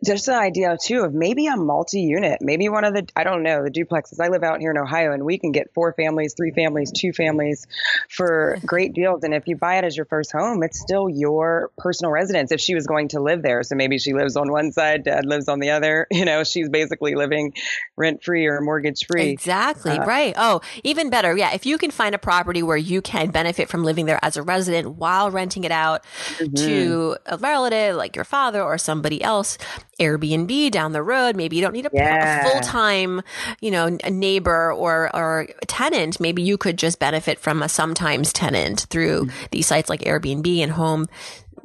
just 0.05 0.27
the 0.27 0.35
idea 0.35 0.77
too 0.83 1.03
of 1.03 1.15
maybe 1.15 1.47
a 1.47 1.57
multi-unit, 1.57 2.39
maybe 2.41 2.69
one 2.69 2.85
of 2.85 2.95
the 2.95 3.09
I 3.15 3.25
don't 3.25 3.43
know 3.43 3.65
the 3.65 3.71
duplexes. 3.71 4.21
I 4.21 4.29
live 4.29 4.43
out 4.43 4.61
here 4.61 4.71
in 4.71 4.79
Ohio, 4.79 5.13
and 5.13 5.25
we 5.25 5.39
can 5.39 5.53
get 5.53 5.73
four 5.75 5.93
families, 5.93 6.35
three 6.35 6.53
families, 6.53 6.93
two 6.93 7.13
families 7.13 7.67
for 8.09 8.59
great 8.65 8.93
deals. 8.93 9.23
And 9.25 9.35
if 9.35 9.47
you 9.47 9.57
buy 9.57 9.77
it 9.77 9.85
as 9.85 9.97
your 9.97 10.07
first 10.07 10.33
home, 10.33 10.63
it's 10.63 10.79
still 10.79 11.09
your 11.09 11.71
personal 11.79 12.13
residence. 12.13 12.53
If 12.53 12.61
she 12.61 12.75
was 12.75 12.87
going 12.87 13.09
to 13.09 13.21
live 13.21 13.43
there, 13.43 13.63
so 13.63 13.75
maybe 13.75 13.99
she 13.99 14.13
lives 14.13 14.37
on 14.37 14.51
one 14.51 14.73
side, 14.73 15.05
dad 15.05 15.25
lives 15.27 15.49
on 15.49 15.61
the 15.61 15.71
other. 15.71 16.07
You 16.17 16.25
know, 16.25 16.45
she's 16.45 16.71
basically 16.71 17.15
living 17.15 17.53
rent 17.95 18.25
free 18.25 18.47
or 18.47 18.63
mortgage 18.63 19.07
free. 19.07 19.29
Exactly 19.29 19.93
uh, 19.93 20.05
right. 20.07 20.33
Oh, 20.39 20.63
even 20.83 21.11
better. 21.11 21.37
Yeah, 21.37 21.53
if 21.53 21.67
you 21.67 21.77
can 21.77 21.91
find 21.91 22.15
a 22.15 22.19
property 22.19 22.63
where 22.63 22.77
you 22.77 23.03
can 23.03 23.31
benefit 23.31 23.69
from 23.69 23.85
living 23.85 24.07
there 24.07 24.19
as 24.23 24.39
a 24.39 24.43
resident 24.43 24.97
while 24.97 25.31
renting 25.31 25.65
it 25.65 25.71
out 25.71 26.05
mm-hmm. 26.39 26.55
to 26.55 27.19
a 27.27 27.37
relative 27.37 27.97
like 27.97 28.17
your 28.17 28.25
father 28.25 28.63
or 28.63 28.79
somebody 28.79 29.23
else 29.23 29.59
Airbnb 30.01 30.71
down 30.71 30.93
the 30.93 31.03
road. 31.03 31.37
Maybe 31.37 31.57
you 31.57 31.63
don't 31.63 31.73
need 31.73 31.87
a, 31.87 31.91
yeah. 31.93 32.47
a 32.47 32.51
full 32.51 32.61
time, 32.61 33.23
you 33.61 33.71
know, 33.71 33.99
a 34.05 34.11
neighbor 34.11 34.73
or 34.73 35.15
or 35.15 35.49
tenant. 35.67 36.21
Maybe 36.21 36.43
you 36.43 36.59
could 36.59 36.77
just 36.79 36.99
benefit 36.99 37.39
from 37.39 37.63
a 37.63 37.69
sometimes 37.69 38.33
tenant 38.33 38.87
through 38.91 39.27
mm-hmm. 39.27 39.47
these 39.51 39.67
sites 39.67 39.89
like 39.89 40.01
Airbnb 40.01 40.59
and 40.59 40.73
Home 40.73 41.07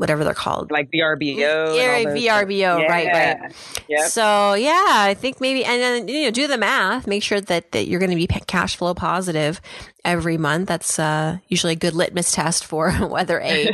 whatever 0.02 0.24
they're 0.24 0.34
called. 0.34 0.72
Like 0.72 0.90
VRBO. 0.90 1.38
Yeah, 1.38 2.04
VRBO, 2.04 2.58
yeah. 2.58 2.86
right, 2.88 3.08
right. 3.08 3.54
Yep. 3.88 4.10
So 4.10 4.56
yeah, 4.56 4.84
I 4.88 5.14
think 5.14 5.40
maybe, 5.40 5.64
and 5.64 5.80
then, 5.80 6.08
you 6.08 6.24
know, 6.24 6.32
do 6.32 6.48
the 6.48 6.58
math, 6.58 7.06
make 7.06 7.22
sure 7.22 7.40
that, 7.40 7.72
that 7.72 7.88
you're 7.88 8.00
going 8.00 8.10
to 8.10 8.16
be 8.16 8.26
cash 8.26 8.76
flow 8.76 8.96
positive 8.96 9.62
every 10.04 10.40
month. 10.40 10.68
That's, 10.68 10.98
uh, 10.98 11.38
usually 11.50 11.74
a 11.74 11.76
good 11.76 11.94
litmus 11.94 12.32
test 12.32 12.66
for 12.66 12.92
whether 13.08 13.40
a, 13.42 13.70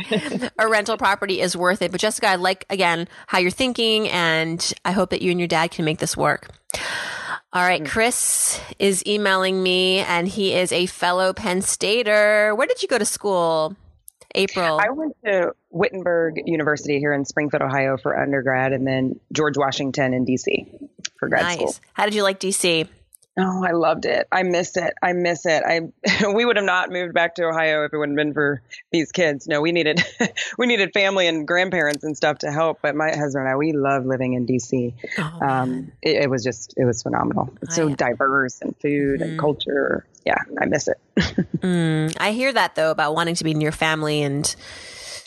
a 0.58 0.68
rental 0.68 0.98
property 0.98 1.40
is 1.40 1.56
worth 1.56 1.80
it. 1.80 1.90
But 1.90 2.00
Jessica, 2.02 2.28
I 2.28 2.34
like, 2.34 2.66
again, 2.68 3.08
how 3.26 3.38
you're 3.38 3.50
thinking, 3.50 4.10
and 4.10 4.72
I 4.84 4.92
hope 4.92 5.08
that 5.10 5.22
you 5.22 5.30
and 5.30 5.40
your 5.40 5.48
dad 5.48 5.70
can 5.70 5.86
make 5.86 5.98
this 5.98 6.14
work. 6.14 6.50
All 7.54 7.62
right, 7.62 7.82
mm. 7.82 7.88
Chris 7.88 8.60
is 8.78 9.02
emailing 9.06 9.62
me, 9.62 10.00
and 10.00 10.28
he 10.28 10.52
is 10.52 10.72
a 10.72 10.84
fellow 10.84 11.32
Penn 11.32 11.62
Stater. 11.62 12.54
Where 12.54 12.66
did 12.66 12.82
you 12.82 12.88
go 12.88 12.98
to 12.98 13.06
school? 13.06 13.74
April? 14.34 14.78
I 14.78 14.90
went 14.90 15.16
to 15.24 15.54
Wittenberg 15.78 16.42
University 16.46 16.98
here 16.98 17.12
in 17.12 17.24
Springfield, 17.24 17.62
Ohio 17.62 17.96
for 17.96 18.18
undergrad, 18.18 18.72
and 18.72 18.86
then 18.86 19.20
George 19.32 19.56
Washington 19.56 20.12
in 20.12 20.26
DC 20.26 20.88
for 21.18 21.28
grad 21.28 21.42
nice. 21.42 21.56
school. 21.56 21.74
How 21.92 22.04
did 22.04 22.14
you 22.14 22.22
like 22.22 22.40
DC? 22.40 22.88
Oh, 23.40 23.64
I 23.64 23.70
loved 23.70 24.04
it. 24.04 24.26
I 24.32 24.42
miss 24.42 24.76
it. 24.76 24.94
I 25.00 25.12
miss 25.12 25.46
it. 25.46 25.62
I 25.64 25.80
we 26.34 26.44
would 26.44 26.56
have 26.56 26.64
not 26.64 26.90
moved 26.90 27.14
back 27.14 27.36
to 27.36 27.44
Ohio 27.44 27.84
if 27.84 27.92
it 27.92 27.96
wouldn't 27.96 28.16
been 28.16 28.34
for 28.34 28.62
these 28.90 29.12
kids. 29.12 29.46
No, 29.46 29.60
we 29.60 29.70
needed 29.70 30.02
we 30.58 30.66
needed 30.66 30.90
family 30.92 31.28
and 31.28 31.46
grandparents 31.46 32.02
and 32.02 32.16
stuff 32.16 32.38
to 32.38 32.50
help. 32.50 32.80
But 32.82 32.96
my 32.96 33.10
husband 33.10 33.46
and 33.46 33.48
I, 33.48 33.56
we 33.56 33.72
love 33.72 34.04
living 34.04 34.32
in 34.32 34.44
DC. 34.44 34.92
Oh, 35.18 35.46
um, 35.46 35.92
it, 36.02 36.22
it, 36.24 36.30
was 36.30 36.42
just 36.42 36.74
it 36.76 36.84
was 36.84 37.04
phenomenal. 37.04 37.54
It's 37.62 37.76
so 37.76 37.88
I, 37.88 37.92
diverse 37.92 38.60
and 38.60 38.74
food 38.80 39.20
mm-hmm. 39.20 39.30
and 39.30 39.38
culture. 39.38 40.04
Yeah, 40.26 40.42
I 40.60 40.66
miss 40.66 40.88
it. 40.88 40.98
mm, 41.16 42.16
I 42.18 42.32
hear 42.32 42.52
that 42.52 42.74
though 42.74 42.90
about 42.90 43.14
wanting 43.14 43.36
to 43.36 43.44
be 43.44 43.54
near 43.54 43.72
family 43.72 44.22
and 44.22 44.54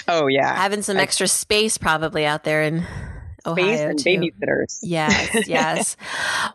oh 0.08 0.28
yeah, 0.28 0.56
having 0.56 0.82
some 0.82 0.98
I, 0.98 1.02
extra 1.02 1.28
space 1.28 1.78
probably 1.78 2.26
out 2.26 2.44
there 2.44 2.62
and 2.62 2.86
Ohio 3.46 3.90
and 3.90 4.00
too. 4.00 4.10
babysitters. 4.10 4.80
Yes, 4.84 5.48
yes. 5.48 5.98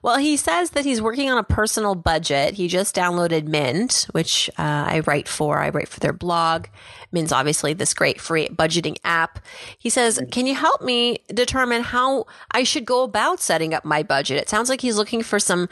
well, 0.03 0.19
he 0.19 0.37
says 0.37 0.71
that 0.71 0.85
he's 0.85 1.01
working 1.01 1.31
on 1.31 1.39
a 1.39 1.43
personal 1.43 1.95
budget. 1.95 2.55
He 2.55 2.69
just 2.69 2.95
downloaded 2.95 3.47
Mint, 3.47 4.07
which 4.13 4.51
uh, 4.59 4.63
I 4.63 5.01
write 5.07 5.29
for. 5.29 5.59
I 5.59 5.71
write 5.71 5.89
for 5.89 6.01
their 6.01 6.13
blog. 6.13 6.67
Mint's 7.13 7.33
obviously 7.33 7.73
this 7.73 7.95
great 7.95 8.21
free 8.21 8.49
budgeting 8.49 8.97
app. 9.05 9.39
He 9.79 9.91
says, 9.91 10.19
mm-hmm. 10.19 10.31
"Can 10.31 10.47
you 10.47 10.55
help 10.55 10.83
me 10.83 11.19
determine 11.29 11.83
how 11.83 12.27
I 12.51 12.63
should 12.65 12.85
go 12.85 13.03
about 13.03 13.41
setting 13.41 13.75
up 13.75 13.85
my 13.85 14.03
budget?" 14.03 14.39
It 14.39 14.49
sounds 14.49 14.69
like 14.69 14.81
he's 14.81 14.97
looking 14.97 15.23
for 15.23 15.39
some 15.39 15.69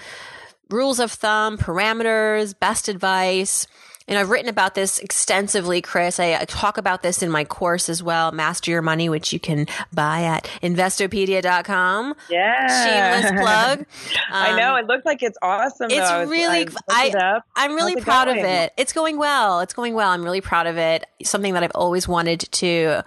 rules 0.71 0.99
of 0.99 1.13
thumb, 1.13 1.59
parameters, 1.59 2.59
best 2.59 2.89
advice. 2.89 3.67
And 4.07 4.19
I've 4.19 4.29
written 4.29 4.51
about 4.51 4.75
this 4.75 4.99
extensively, 4.99 5.81
Chris. 5.81 6.21
I, 6.21 6.35
I, 6.35 6.45
talk 6.45 6.77
about 6.77 7.03
this 7.03 7.23
in 7.23 7.31
my 7.31 7.45
course 7.45 7.89
as 7.89 8.03
well, 8.03 8.33
Master 8.33 8.71
Your 8.71 8.83
Money, 8.83 9.09
which 9.09 9.33
you 9.33 9.41
can 9.41 9.67
buy 9.95 10.25
at 10.25 10.45
investopedia.com. 10.63 12.15
Yeah. 12.29 13.17
Shameless 13.17 13.41
plug. 13.41 13.79
Um, 13.79 13.87
I 14.31 14.57
know. 14.59 14.77
It 14.77 14.87
looks 14.87 15.07
like 15.07 15.23
it's 15.23 15.39
awesome. 15.41 15.91
It's 15.91 16.07
though. 16.07 16.27
really, 16.27 16.69
I, 16.91 17.13
I, 17.17 17.41
I'm 17.57 17.75
really 17.75 17.97
proud 17.97 18.29
of 18.29 18.37
it. 18.37 18.75
It's 18.77 18.93
going 18.93 19.17
well. 19.17 19.61
It's 19.61 19.73
going 19.73 19.95
well. 19.95 20.11
I'm 20.11 20.23
really 20.23 20.43
proud 20.43 20.67
of 20.67 20.77
it. 20.77 21.07
Something 21.23 21.55
that 21.55 21.63
I've 21.63 21.73
always 21.75 22.07
wanted 22.07 22.41
to 22.41 23.03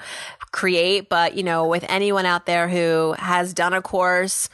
create. 0.52 1.10
But, 1.10 1.36
you 1.36 1.44
know, 1.44 1.68
with 1.68 1.86
anyone 1.90 2.26
out 2.26 2.48
there 2.48 2.68
who 2.68 3.14
has 3.20 3.54
done 3.54 3.74
a 3.74 3.84
course 3.84 4.50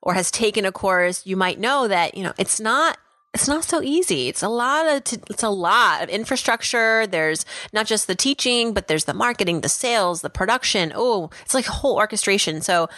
or 0.00 0.14
has 0.14 0.30
taken 0.30 0.64
a 0.64 0.72
course, 0.72 1.26
you 1.26 1.36
might 1.36 1.60
know 1.60 1.86
that, 1.86 2.16
you 2.16 2.22
know, 2.22 2.32
it's 2.38 2.60
not 2.60 2.96
it's 3.34 3.48
not 3.48 3.64
so 3.64 3.82
easy. 3.82 4.28
It's 4.28 4.42
a 4.42 4.48
lot 4.48 4.86
of, 4.86 5.04
t- 5.04 5.16
it's 5.30 5.42
a 5.42 5.48
lot 5.48 6.02
of 6.02 6.10
infrastructure. 6.10 7.06
There's 7.06 7.46
not 7.72 7.86
just 7.86 8.06
the 8.06 8.14
teaching, 8.14 8.74
but 8.74 8.88
there's 8.88 9.04
the 9.04 9.14
marketing, 9.14 9.62
the 9.62 9.70
sales, 9.70 10.20
the 10.20 10.30
production. 10.30 10.92
Oh, 10.94 11.30
it's 11.42 11.54
like 11.54 11.66
a 11.66 11.72
whole 11.72 11.96
orchestration. 11.96 12.60
So 12.60 12.88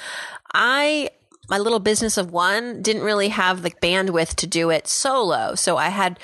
I, 0.53 1.11
my 1.49 1.59
little 1.59 1.79
business 1.79 2.17
of 2.17 2.33
one 2.33 2.83
didn't 2.83 3.03
really 3.03 3.29
have 3.29 3.63
the 3.63 3.71
bandwidth 3.71 4.35
to 4.37 4.47
do 4.47 4.71
it 4.71 4.89
solo. 4.89 5.55
So 5.55 5.77
I 5.77 5.91
had, 5.91 6.19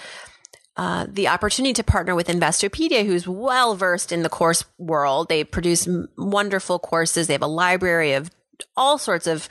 uh, 0.77 1.07
the 1.09 1.29
opportunity 1.29 1.75
to 1.75 1.85
partner 1.85 2.15
with 2.15 2.29
Investopedia, 2.29 3.05
who's 3.05 3.29
well 3.29 3.77
versed 3.77 4.13
in 4.13 4.23
the 4.23 4.29
course 4.29 4.65
world. 4.79 5.29
They 5.29 5.45
produce 5.45 5.87
wonderful 6.17 6.79
courses. 6.79 7.27
They 7.27 7.35
have 7.35 7.43
a 7.43 7.47
library 7.47 8.15
of 8.15 8.31
all 8.77 8.97
sorts 8.99 9.27
of 9.27 9.49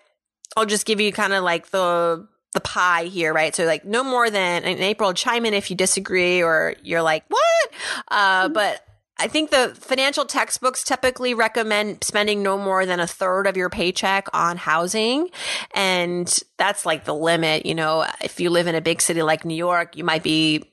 I'll 0.57 0.65
just 0.65 0.85
give 0.85 0.99
you 0.99 1.11
kind 1.11 1.33
of 1.33 1.43
like 1.43 1.69
the 1.69 2.27
the 2.55 2.59
pie 2.61 3.03
here, 3.03 3.31
right? 3.31 3.55
So 3.55 3.65
like 3.65 3.85
no 3.85 4.03
more 4.03 4.31
than 4.31 4.63
in 4.63 4.79
April, 4.79 5.13
chime 5.13 5.45
in 5.45 5.53
if 5.53 5.69
you 5.69 5.75
disagree 5.75 6.41
or 6.41 6.73
you're 6.81 7.03
like, 7.03 7.23
what? 7.27 7.71
Uh, 8.07 8.45
mm-hmm. 8.45 8.53
but 8.53 8.81
I 9.17 9.27
think 9.27 9.49
the 9.49 9.73
financial 9.79 10.25
textbooks 10.25 10.83
typically 10.83 11.33
recommend 11.33 12.03
spending 12.03 12.43
no 12.43 12.57
more 12.57 12.85
than 12.85 12.99
a 12.99 13.07
third 13.07 13.47
of 13.47 13.55
your 13.55 13.69
paycheck 13.69 14.27
on 14.33 14.57
housing. 14.57 15.29
And 15.73 16.27
that's 16.57 16.85
like 16.85 17.05
the 17.05 17.15
limit. 17.15 17.65
You 17.65 17.75
know, 17.75 18.05
if 18.21 18.39
you 18.39 18.49
live 18.49 18.67
in 18.67 18.75
a 18.75 18.81
big 18.81 19.01
city 19.01 19.21
like 19.21 19.45
New 19.45 19.55
York, 19.55 19.95
you 19.95 20.03
might 20.03 20.23
be, 20.23 20.63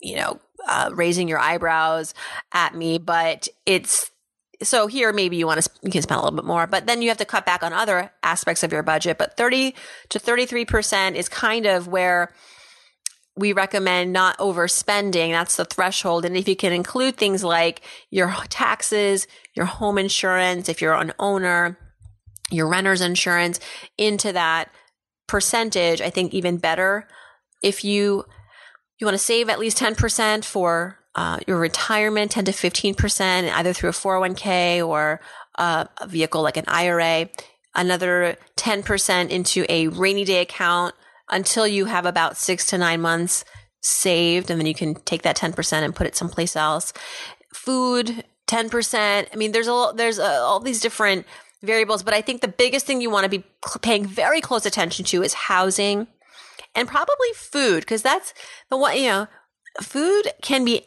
you 0.00 0.16
know, 0.16 0.40
uh, 0.66 0.90
raising 0.94 1.28
your 1.28 1.38
eyebrows 1.38 2.14
at 2.52 2.74
me, 2.74 2.98
but 2.98 3.48
it's 3.66 4.10
so 4.62 4.86
here 4.86 5.12
maybe 5.12 5.36
you 5.36 5.46
want 5.46 5.62
to 5.62 5.70
you 5.82 5.90
can 5.90 6.02
spend 6.02 6.20
a 6.20 6.24
little 6.24 6.36
bit 6.36 6.46
more, 6.46 6.66
but 6.66 6.86
then 6.86 7.02
you 7.02 7.08
have 7.08 7.18
to 7.18 7.24
cut 7.24 7.46
back 7.46 7.62
on 7.62 7.72
other 7.72 8.10
aspects 8.22 8.62
of 8.62 8.72
your 8.72 8.82
budget. 8.82 9.18
But 9.18 9.36
30 9.36 9.74
to 10.10 10.18
33% 10.18 11.14
is 11.14 11.28
kind 11.28 11.66
of 11.66 11.88
where 11.88 12.32
we 13.36 13.52
recommend 13.52 14.12
not 14.12 14.38
overspending. 14.38 15.30
That's 15.30 15.56
the 15.56 15.66
threshold. 15.66 16.24
And 16.24 16.36
if 16.36 16.48
you 16.48 16.56
can 16.56 16.72
include 16.72 17.16
things 17.16 17.44
like 17.44 17.82
your 18.10 18.34
taxes, 18.48 19.26
your 19.54 19.66
home 19.66 19.98
insurance, 19.98 20.68
if 20.68 20.80
you're 20.80 20.94
an 20.94 21.12
owner, 21.18 21.78
your 22.50 22.66
renter's 22.66 23.02
insurance 23.02 23.60
into 23.98 24.32
that 24.32 24.70
percentage, 25.26 26.00
I 26.00 26.10
think 26.10 26.32
even 26.32 26.56
better. 26.56 27.06
If 27.62 27.84
you 27.84 28.24
you 28.98 29.06
want 29.06 29.14
to 29.14 29.22
save 29.22 29.50
at 29.50 29.58
least 29.58 29.78
10% 29.78 30.44
for 30.44 30.98
uh, 31.16 31.38
your 31.46 31.58
retirement, 31.58 32.30
10 32.30 32.44
to 32.44 32.52
15%, 32.52 33.50
either 33.50 33.72
through 33.72 33.88
a 33.88 33.92
401k 33.92 34.86
or 34.86 35.20
uh, 35.56 35.86
a 35.98 36.06
vehicle 36.06 36.42
like 36.42 36.58
an 36.58 36.64
IRA, 36.68 37.30
another 37.74 38.36
10% 38.56 39.30
into 39.30 39.64
a 39.70 39.88
rainy 39.88 40.24
day 40.24 40.42
account 40.42 40.94
until 41.30 41.66
you 41.66 41.86
have 41.86 42.04
about 42.04 42.36
six 42.36 42.66
to 42.66 42.78
nine 42.78 43.00
months 43.00 43.44
saved. 43.80 44.50
And 44.50 44.60
then 44.60 44.66
you 44.66 44.74
can 44.74 44.94
take 44.94 45.22
that 45.22 45.38
10% 45.38 45.72
and 45.72 45.96
put 45.96 46.06
it 46.06 46.14
someplace 46.14 46.54
else. 46.54 46.92
Food, 47.54 48.24
10%. 48.46 49.26
I 49.32 49.36
mean, 49.36 49.52
there's 49.52 49.68
a, 49.68 49.92
there's 49.94 50.18
a, 50.18 50.30
all 50.40 50.60
these 50.60 50.80
different 50.80 51.24
variables, 51.62 52.02
but 52.02 52.12
I 52.12 52.20
think 52.20 52.42
the 52.42 52.48
biggest 52.48 52.84
thing 52.84 53.00
you 53.00 53.10
want 53.10 53.24
to 53.24 53.30
be 53.30 53.44
paying 53.80 54.04
very 54.04 54.42
close 54.42 54.66
attention 54.66 55.06
to 55.06 55.22
is 55.22 55.32
housing 55.32 56.08
and 56.74 56.86
probably 56.86 57.32
food 57.34 57.80
because 57.80 58.02
that's 58.02 58.34
the 58.68 58.76
one 58.76 58.96
you 58.96 59.08
know 59.08 59.26
food 59.80 60.30
can 60.42 60.64
be 60.64 60.84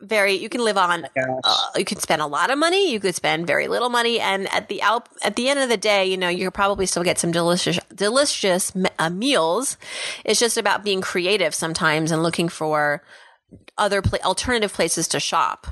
very 0.00 0.34
you 0.34 0.48
can 0.48 0.62
live 0.62 0.76
on 0.76 1.06
uh, 1.16 1.56
you 1.76 1.84
can 1.84 1.98
spend 1.98 2.20
a 2.20 2.26
lot 2.26 2.50
of 2.50 2.58
money 2.58 2.92
you 2.92 3.00
could 3.00 3.14
spend 3.14 3.46
very 3.46 3.66
little 3.66 3.88
money 3.88 4.20
and 4.20 4.52
at 4.52 4.68
the 4.68 4.82
out 4.82 5.08
at 5.22 5.36
the 5.36 5.48
end 5.48 5.58
of 5.58 5.68
the 5.68 5.76
day 5.76 6.04
you 6.04 6.16
know 6.16 6.28
you 6.28 6.46
could 6.46 6.54
probably 6.54 6.84
still 6.84 7.02
get 7.02 7.18
some 7.18 7.32
delicious 7.32 7.78
delicious 7.94 8.72
uh, 8.98 9.08
meals 9.08 9.78
it's 10.24 10.38
just 10.38 10.58
about 10.58 10.84
being 10.84 11.00
creative 11.00 11.54
sometimes 11.54 12.12
and 12.12 12.22
looking 12.22 12.48
for 12.48 13.02
other 13.78 14.02
pla- 14.02 14.18
alternative 14.22 14.72
places 14.72 15.08
to 15.08 15.18
shop 15.18 15.68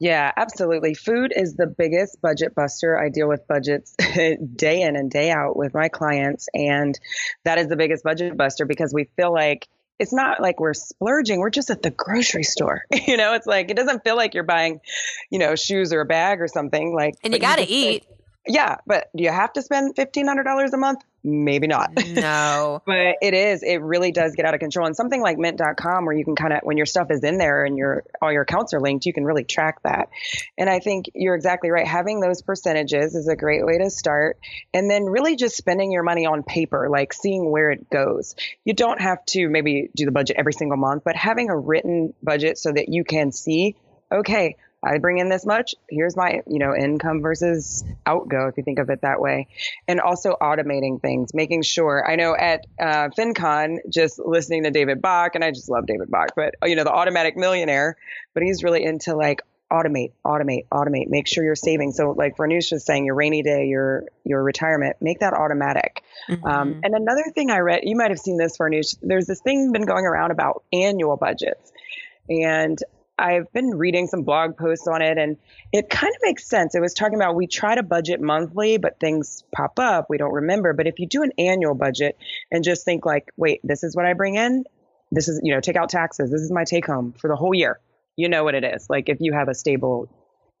yeah, 0.00 0.30
absolutely. 0.36 0.94
Food 0.94 1.32
is 1.34 1.56
the 1.56 1.66
biggest 1.66 2.20
budget 2.22 2.54
buster. 2.54 2.96
I 2.96 3.08
deal 3.08 3.28
with 3.28 3.46
budgets 3.48 3.96
day 4.54 4.82
in 4.82 4.94
and 4.94 5.10
day 5.10 5.30
out 5.30 5.56
with 5.56 5.74
my 5.74 5.88
clients. 5.88 6.48
And 6.54 6.98
that 7.44 7.58
is 7.58 7.66
the 7.66 7.76
biggest 7.76 8.04
budget 8.04 8.36
buster 8.36 8.64
because 8.64 8.94
we 8.94 9.08
feel 9.16 9.32
like 9.32 9.66
it's 9.98 10.12
not 10.12 10.40
like 10.40 10.60
we're 10.60 10.74
splurging. 10.74 11.40
We're 11.40 11.50
just 11.50 11.70
at 11.70 11.82
the 11.82 11.90
grocery 11.90 12.44
store. 12.44 12.84
you 13.06 13.16
know, 13.16 13.34
it's 13.34 13.46
like, 13.46 13.70
it 13.70 13.76
doesn't 13.76 14.04
feel 14.04 14.16
like 14.16 14.34
you're 14.34 14.44
buying, 14.44 14.80
you 15.30 15.38
know, 15.38 15.56
shoes 15.56 15.92
or 15.92 16.00
a 16.00 16.06
bag 16.06 16.40
or 16.40 16.48
something 16.48 16.94
like, 16.94 17.14
and 17.22 17.32
you 17.32 17.40
got 17.40 17.56
to 17.56 17.68
eat. 17.68 18.06
yeah. 18.46 18.76
But 18.86 19.10
do 19.16 19.22
you 19.22 19.30
have 19.30 19.52
to 19.54 19.62
spend 19.62 19.96
$1,500 19.96 20.72
a 20.72 20.76
month? 20.76 21.02
Maybe 21.24 21.66
not. 21.66 21.90
No. 22.08 22.82
but 22.86 23.16
it 23.20 23.34
is, 23.34 23.62
it 23.62 23.82
really 23.82 24.12
does 24.12 24.34
get 24.34 24.44
out 24.46 24.54
of 24.54 24.60
control. 24.60 24.86
And 24.86 24.96
something 24.96 25.20
like 25.20 25.38
mint.com 25.38 26.04
where 26.04 26.16
you 26.16 26.24
can 26.24 26.36
kind 26.36 26.52
of, 26.52 26.60
when 26.62 26.76
your 26.76 26.86
stuff 26.86 27.10
is 27.10 27.22
in 27.24 27.38
there 27.38 27.64
and 27.64 27.76
your, 27.76 28.04
all 28.22 28.32
your 28.32 28.42
accounts 28.42 28.74
are 28.74 28.80
linked, 28.80 29.06
you 29.06 29.12
can 29.12 29.24
really 29.24 29.44
track 29.44 29.82
that. 29.82 30.08
And 30.56 30.68
I 30.68 30.80
think 30.80 31.06
you're 31.14 31.34
exactly 31.34 31.70
right. 31.70 31.86
Having 31.86 32.20
those 32.20 32.42
percentages 32.42 33.14
is 33.14 33.28
a 33.28 33.36
great 33.36 33.64
way 33.64 33.78
to 33.78 33.90
start. 33.90 34.38
And 34.72 34.90
then 34.90 35.04
really 35.04 35.36
just 35.36 35.56
spending 35.56 35.92
your 35.92 36.02
money 36.02 36.26
on 36.26 36.42
paper, 36.42 36.88
like 36.90 37.12
seeing 37.12 37.50
where 37.50 37.70
it 37.70 37.90
goes. 37.90 38.34
You 38.64 38.74
don't 38.74 39.00
have 39.00 39.24
to 39.26 39.48
maybe 39.48 39.90
do 39.94 40.04
the 40.04 40.12
budget 40.12 40.36
every 40.38 40.52
single 40.52 40.76
month, 40.76 41.02
but 41.04 41.16
having 41.16 41.50
a 41.50 41.56
written 41.56 42.14
budget 42.22 42.58
so 42.58 42.72
that 42.72 42.88
you 42.88 43.04
can 43.04 43.32
see, 43.32 43.76
okay, 44.12 44.56
I 44.82 44.98
bring 44.98 45.18
in 45.18 45.28
this 45.28 45.44
much. 45.44 45.74
Here's 45.88 46.16
my, 46.16 46.40
you 46.46 46.58
know, 46.58 46.74
income 46.74 47.20
versus 47.20 47.84
outgo, 48.06 48.48
if 48.48 48.56
you 48.56 48.62
think 48.62 48.78
of 48.78 48.90
it 48.90 49.02
that 49.02 49.20
way. 49.20 49.48
And 49.88 50.00
also 50.00 50.36
automating 50.40 51.00
things, 51.00 51.34
making 51.34 51.62
sure. 51.62 52.08
I 52.08 52.16
know 52.16 52.36
at 52.36 52.66
uh, 52.80 53.08
FinCon, 53.18 53.78
just 53.90 54.18
listening 54.18 54.64
to 54.64 54.70
David 54.70 55.02
Bach, 55.02 55.34
and 55.34 55.42
I 55.42 55.50
just 55.50 55.68
love 55.68 55.86
David 55.86 56.10
Bach, 56.10 56.30
but, 56.36 56.54
you 56.64 56.76
know, 56.76 56.84
the 56.84 56.92
automatic 56.92 57.36
millionaire, 57.36 57.96
but 58.34 58.42
he's 58.42 58.62
really 58.62 58.84
into 58.84 59.16
like 59.16 59.42
automate, 59.70 60.12
automate, 60.24 60.66
automate. 60.72 61.08
Make 61.08 61.26
sure 61.26 61.44
you're 61.44 61.54
saving. 61.54 61.92
So, 61.92 62.12
like 62.12 62.36
Farnoosh 62.36 62.72
was 62.72 62.84
saying, 62.84 63.04
your 63.04 63.14
rainy 63.14 63.42
day, 63.42 63.66
your 63.66 64.04
your 64.24 64.42
retirement, 64.42 64.96
make 65.00 65.20
that 65.20 65.34
automatic. 65.34 66.02
Mm-hmm. 66.30 66.46
Um, 66.46 66.80
and 66.82 66.94
another 66.94 67.24
thing 67.34 67.50
I 67.50 67.58
read, 67.58 67.80
you 67.82 67.96
might 67.96 68.10
have 68.10 68.18
seen 68.18 68.38
this, 68.38 68.56
Farnoosh. 68.56 68.96
There's 69.02 69.26
this 69.26 69.40
thing 69.40 69.72
been 69.72 69.84
going 69.84 70.06
around 70.06 70.30
about 70.30 70.62
annual 70.72 71.16
budgets, 71.16 71.70
and 72.30 72.78
I've 73.18 73.52
been 73.52 73.70
reading 73.70 74.06
some 74.06 74.22
blog 74.22 74.56
posts 74.56 74.86
on 74.86 75.02
it 75.02 75.18
and 75.18 75.36
it 75.72 75.90
kind 75.90 76.14
of 76.14 76.20
makes 76.22 76.48
sense. 76.48 76.74
It 76.74 76.80
was 76.80 76.94
talking 76.94 77.16
about 77.16 77.34
we 77.34 77.48
try 77.48 77.74
to 77.74 77.82
budget 77.82 78.20
monthly, 78.20 78.78
but 78.78 79.00
things 79.00 79.42
pop 79.52 79.78
up. 79.78 80.06
We 80.08 80.18
don't 80.18 80.32
remember. 80.32 80.72
But 80.72 80.86
if 80.86 81.00
you 81.00 81.06
do 81.06 81.22
an 81.22 81.32
annual 81.36 81.74
budget 81.74 82.16
and 82.52 82.62
just 82.62 82.84
think 82.84 83.04
like, 83.04 83.32
wait, 83.36 83.60
this 83.64 83.82
is 83.82 83.96
what 83.96 84.06
I 84.06 84.12
bring 84.12 84.36
in. 84.36 84.64
This 85.10 85.26
is, 85.28 85.40
you 85.42 85.52
know, 85.52 85.60
take 85.60 85.76
out 85.76 85.88
taxes. 85.88 86.30
This 86.30 86.42
is 86.42 86.52
my 86.52 86.64
take 86.64 86.86
home 86.86 87.12
for 87.18 87.28
the 87.28 87.36
whole 87.36 87.54
year. 87.54 87.80
You 88.14 88.28
know 88.28 88.44
what 88.44 88.54
it 88.54 88.64
is. 88.64 88.86
Like 88.88 89.08
if 89.08 89.18
you 89.20 89.32
have 89.32 89.48
a 89.48 89.54
stable, 89.54 90.08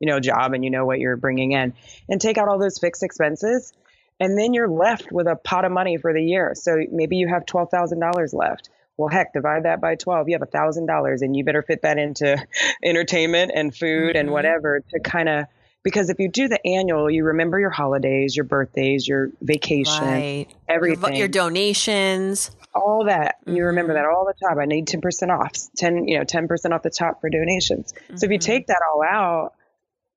you 0.00 0.08
know, 0.08 0.18
job 0.18 0.52
and 0.52 0.64
you 0.64 0.70
know 0.70 0.84
what 0.84 0.98
you're 0.98 1.16
bringing 1.16 1.52
in 1.52 1.74
and 2.08 2.20
take 2.20 2.38
out 2.38 2.48
all 2.48 2.58
those 2.58 2.78
fixed 2.78 3.04
expenses. 3.04 3.72
And 4.18 4.36
then 4.36 4.52
you're 4.52 4.68
left 4.68 5.12
with 5.12 5.28
a 5.28 5.36
pot 5.36 5.64
of 5.64 5.70
money 5.70 5.96
for 5.96 6.12
the 6.12 6.22
year. 6.22 6.54
So 6.56 6.78
maybe 6.90 7.16
you 7.16 7.28
have 7.28 7.46
$12,000 7.46 8.34
left 8.34 8.68
well, 8.98 9.08
heck, 9.08 9.32
divide 9.32 9.62
that 9.62 9.80
by 9.80 9.94
12. 9.94 10.28
You 10.28 10.34
have 10.34 10.42
a 10.42 10.50
thousand 10.50 10.86
dollars 10.86 11.22
and 11.22 11.34
you 11.34 11.44
better 11.44 11.62
fit 11.62 11.82
that 11.82 11.98
into 11.98 12.36
entertainment 12.84 13.52
and 13.54 13.74
food 13.74 14.10
mm-hmm. 14.10 14.18
and 14.18 14.30
whatever 14.32 14.80
to 14.90 15.00
kind 15.00 15.28
of, 15.28 15.46
because 15.84 16.10
if 16.10 16.18
you 16.18 16.28
do 16.28 16.48
the 16.48 16.64
annual, 16.66 17.08
you 17.08 17.24
remember 17.24 17.60
your 17.60 17.70
holidays, 17.70 18.36
your 18.36 18.44
birthdays, 18.44 19.06
your 19.06 19.30
vacation, 19.40 20.04
right. 20.04 20.46
everything, 20.68 21.12
your, 21.12 21.20
your, 21.20 21.28
donations, 21.28 22.50
all 22.74 23.04
that. 23.06 23.36
Mm-hmm. 23.42 23.56
You 23.56 23.64
remember 23.66 23.94
that 23.94 24.04
all 24.04 24.26
the 24.26 24.34
time. 24.46 24.58
I 24.58 24.64
need 24.64 24.88
10% 24.88 25.30
off, 25.30 25.52
10, 25.76 26.08
you 26.08 26.18
know, 26.18 26.24
10% 26.24 26.72
off 26.72 26.82
the 26.82 26.90
top 26.90 27.20
for 27.20 27.30
donations. 27.30 27.92
Mm-hmm. 27.92 28.16
So 28.16 28.26
if 28.26 28.32
you 28.32 28.38
mm-hmm. 28.38 28.46
take 28.46 28.66
that 28.66 28.80
all 28.92 29.02
out, 29.04 29.54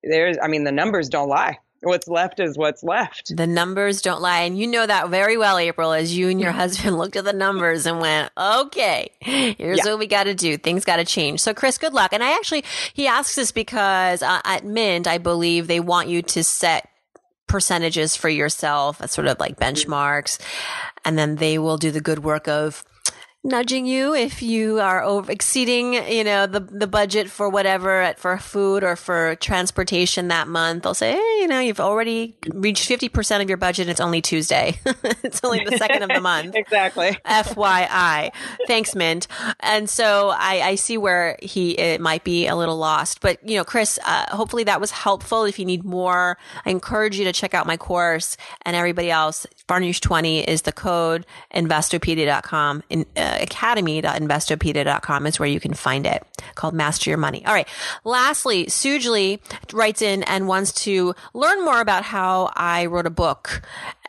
there's, 0.03 0.37
I 0.41 0.47
mean, 0.47 0.63
the 0.63 0.71
numbers 0.71 1.07
don't 1.07 1.29
lie 1.29 1.59
what's 1.81 2.07
left 2.07 2.39
is 2.39 2.57
what's 2.57 2.83
left. 2.83 3.35
The 3.35 3.47
numbers 3.47 4.01
don't 4.01 4.21
lie. 4.21 4.41
And 4.41 4.57
you 4.57 4.67
know 4.67 4.85
that 4.85 5.09
very 5.09 5.37
well, 5.37 5.57
April, 5.57 5.91
as 5.91 6.15
you 6.15 6.29
and 6.29 6.39
your 6.39 6.51
husband 6.61 6.97
looked 6.97 7.15
at 7.15 7.25
the 7.25 7.33
numbers 7.33 7.85
and 7.85 7.99
went, 7.99 8.31
okay, 8.37 9.11
here's 9.19 9.79
yeah. 9.79 9.85
what 9.85 9.99
we 9.99 10.07
got 10.07 10.25
to 10.25 10.33
do. 10.33 10.57
Things 10.57 10.85
got 10.85 10.97
to 10.97 11.05
change. 11.05 11.39
So, 11.39 11.53
Chris, 11.53 11.77
good 11.77 11.93
luck. 11.93 12.13
And 12.13 12.23
I 12.23 12.31
actually, 12.35 12.63
he 12.93 13.07
asks 13.07 13.35
this 13.35 13.51
because 13.51 14.21
uh, 14.21 14.41
at 14.45 14.65
Mint, 14.65 15.07
I 15.07 15.17
believe 15.17 15.67
they 15.67 15.79
want 15.79 16.09
you 16.09 16.21
to 16.21 16.43
set 16.43 16.87
percentages 17.47 18.15
for 18.15 18.29
yourself 18.29 19.01
as 19.01 19.11
sort 19.11 19.27
of 19.27 19.39
like 19.39 19.59
benchmarks. 19.59 20.39
And 21.03 21.17
then 21.17 21.35
they 21.35 21.57
will 21.57 21.77
do 21.77 21.91
the 21.91 22.01
good 22.01 22.23
work 22.23 22.47
of 22.47 22.83
nudging 23.43 23.87
you 23.87 24.13
if 24.13 24.43
you 24.43 24.79
are 24.79 25.01
over 25.03 25.31
exceeding, 25.31 25.93
you 25.93 26.23
know, 26.23 26.45
the 26.45 26.59
the 26.59 26.87
budget 26.87 27.29
for 27.29 27.49
whatever 27.49 28.13
for 28.17 28.37
food 28.37 28.83
or 28.83 28.95
for 28.95 29.35
transportation 29.35 30.27
that 30.27 30.47
month. 30.47 30.83
They'll 30.83 30.93
say, 30.93 31.13
hey, 31.13 31.37
you 31.41 31.47
know, 31.47 31.59
you've 31.59 31.79
already 31.79 32.35
reached 32.53 32.87
fifty 32.87 33.09
percent 33.09 33.41
of 33.41 33.49
your 33.49 33.57
budget. 33.57 33.89
it's 33.89 33.99
only 33.99 34.21
Tuesday. 34.21 34.79
it's 35.23 35.41
only 35.43 35.63
the 35.65 35.77
second 35.77 36.03
of 36.03 36.09
the 36.09 36.21
month. 36.21 36.55
exactly. 36.55 37.17
FYI. 37.25 38.31
Thanks, 38.67 38.95
Mint. 38.95 39.27
And 39.59 39.89
so 39.89 40.29
I, 40.29 40.61
I 40.61 40.75
see 40.75 40.97
where 40.97 41.37
he 41.41 41.71
it 41.71 41.99
might 41.99 42.23
be 42.23 42.47
a 42.47 42.55
little 42.55 42.77
lost, 42.77 43.21
but 43.21 43.47
you 43.47 43.57
know, 43.57 43.63
Chris, 43.63 43.97
uh, 44.05 44.35
hopefully 44.35 44.63
that 44.65 44.79
was 44.79 44.91
helpful. 44.91 45.45
If 45.45 45.57
you 45.57 45.65
need 45.65 45.83
more, 45.83 46.37
I 46.65 46.69
encourage 46.69 47.17
you 47.17 47.25
to 47.25 47.33
check 47.33 47.53
out 47.53 47.65
my 47.65 47.77
course 47.77 48.37
and 48.63 48.75
everybody 48.75 49.09
else. 49.09 49.47
Farnoosh 49.67 49.99
twenty 49.99 50.41
is 50.41 50.61
the 50.61 50.71
code. 50.71 51.25
Investopedia.com. 51.55 52.83
In, 52.89 53.05
uh, 53.17 53.30
academy.investopedia.com 53.39 55.27
is 55.27 55.39
where 55.39 55.49
you 55.49 55.59
can 55.59 55.73
find 55.73 56.05
it 56.05 56.25
called 56.55 56.73
Master 56.73 57.09
Your 57.09 57.17
Money. 57.17 57.45
All 57.45 57.53
right. 57.53 57.67
Lastly, 58.03 58.65
Sujali 58.65 59.39
writes 59.73 60.01
in 60.01 60.23
and 60.23 60.47
wants 60.47 60.71
to 60.83 61.13
learn 61.33 61.63
more 61.63 61.81
about 61.81 62.03
how 62.03 62.51
I 62.55 62.85
wrote 62.87 63.05
a 63.07 63.11
book. 63.11 63.61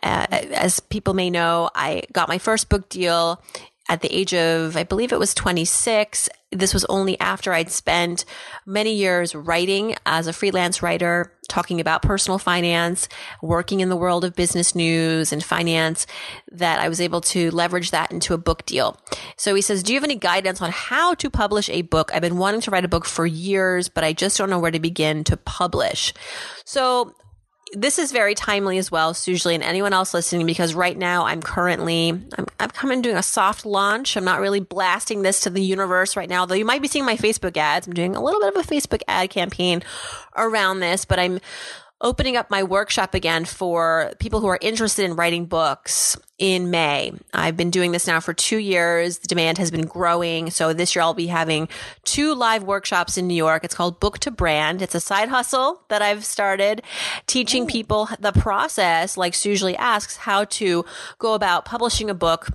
Uh, 0.02 0.26
as 0.30 0.80
people 0.80 1.14
may 1.14 1.30
know, 1.30 1.70
I 1.74 2.02
got 2.12 2.28
my 2.28 2.38
first 2.38 2.68
book 2.68 2.88
deal 2.88 3.42
at 3.88 4.00
the 4.00 4.12
age 4.12 4.35
of, 4.35 4.76
I 4.76 4.85
believe 4.85 5.12
it 5.12 5.18
was 5.18 5.35
26. 5.35 6.28
This 6.52 6.74
was 6.74 6.84
only 6.86 7.18
after 7.18 7.52
I'd 7.52 7.70
spent 7.70 8.24
many 8.66 8.94
years 8.94 9.34
writing 9.34 9.96
as 10.04 10.26
a 10.26 10.32
freelance 10.32 10.82
writer, 10.82 11.32
talking 11.48 11.80
about 11.80 12.02
personal 12.02 12.38
finance, 12.38 13.08
working 13.40 13.80
in 13.80 13.88
the 13.88 13.96
world 13.96 14.24
of 14.24 14.34
business 14.34 14.74
news 14.74 15.32
and 15.32 15.42
finance, 15.42 16.06
that 16.50 16.78
I 16.78 16.88
was 16.88 17.00
able 17.00 17.22
to 17.22 17.50
leverage 17.50 17.90
that 17.90 18.12
into 18.12 18.34
a 18.34 18.38
book 18.38 18.66
deal. 18.66 19.00
So 19.36 19.54
he 19.54 19.62
says, 19.62 19.82
Do 19.82 19.92
you 19.92 19.98
have 19.98 20.04
any 20.04 20.16
guidance 20.16 20.60
on 20.60 20.70
how 20.70 21.14
to 21.14 21.30
publish 21.30 21.68
a 21.70 21.82
book? 21.82 22.10
I've 22.14 22.22
been 22.22 22.38
wanting 22.38 22.60
to 22.62 22.70
write 22.70 22.84
a 22.84 22.88
book 22.88 23.06
for 23.06 23.26
years, 23.26 23.88
but 23.88 24.04
I 24.04 24.12
just 24.12 24.36
don't 24.36 24.50
know 24.50 24.58
where 24.58 24.70
to 24.70 24.80
begin 24.80 25.24
to 25.24 25.36
publish. 25.36 26.12
So 26.64 27.14
this 27.72 27.98
is 27.98 28.12
very 28.12 28.35
timely 28.35 28.78
as 28.78 28.90
well, 28.90 29.16
usually, 29.24 29.54
and 29.54 29.64
anyone 29.64 29.92
else 29.92 30.12
listening, 30.12 30.46
because 30.46 30.74
right 30.74 30.96
now 30.96 31.24
I'm 31.24 31.40
currently 31.40 32.11
I'm 32.11 32.46
I'm 32.61 32.70
coming 32.70 33.02
doing 33.02 33.16
a 33.16 33.22
soft 33.22 33.64
launch. 33.64 34.16
I'm 34.16 34.24
not 34.24 34.40
really 34.40 34.61
blasting 34.61 35.22
this 35.22 35.40
to 35.40 35.50
the 35.50 35.62
universe 35.62 36.16
right 36.16 36.28
now, 36.28 36.44
though 36.46 36.54
you 36.54 36.64
might 36.64 36.82
be 36.82 36.88
seeing 36.88 37.04
my 37.04 37.16
Facebook 37.16 37.56
ads. 37.56 37.87
I'm 37.87 37.94
doing 37.94 38.14
a 38.14 38.22
little 38.22 38.40
bit 38.40 38.54
of 38.54 38.64
a 38.64 38.68
Facebook 38.68 39.02
ad 39.08 39.30
campaign 39.30 39.82
around 40.37 40.80
this, 40.80 41.04
but 41.04 41.18
I'm 41.18 41.40
opening 42.02 42.36
up 42.36 42.50
my 42.50 42.62
workshop 42.62 43.14
again 43.14 43.44
for 43.44 44.12
people 44.18 44.40
who 44.40 44.48
are 44.48 44.58
interested 44.60 45.04
in 45.04 45.16
writing 45.16 45.46
books 45.46 46.16
in 46.38 46.70
May. 46.70 47.12
I've 47.32 47.56
been 47.56 47.70
doing 47.70 47.92
this 47.92 48.08
now 48.08 48.18
for 48.18 48.34
two 48.34 48.58
years. 48.58 49.18
The 49.18 49.28
demand 49.28 49.58
has 49.58 49.70
been 49.70 49.86
growing. 49.86 50.50
So 50.50 50.72
this 50.72 50.96
year 50.96 51.02
I'll 51.02 51.14
be 51.14 51.28
having 51.28 51.68
two 52.04 52.34
live 52.34 52.64
workshops 52.64 53.16
in 53.16 53.28
New 53.28 53.34
York. 53.34 53.64
It's 53.64 53.76
called 53.76 54.00
Book 54.00 54.18
to 54.20 54.32
Brand. 54.32 54.82
It's 54.82 54.96
a 54.96 55.00
side 55.00 55.28
hustle 55.28 55.82
that 55.88 56.02
I've 56.02 56.24
started 56.24 56.82
teaching 57.28 57.66
people 57.66 58.08
the 58.18 58.32
process, 58.32 59.16
like 59.16 59.34
Sujali 59.34 59.76
asks, 59.78 60.16
how 60.16 60.44
to 60.46 60.84
go 61.18 61.34
about 61.34 61.64
publishing 61.64 62.10
a 62.10 62.14
book 62.14 62.48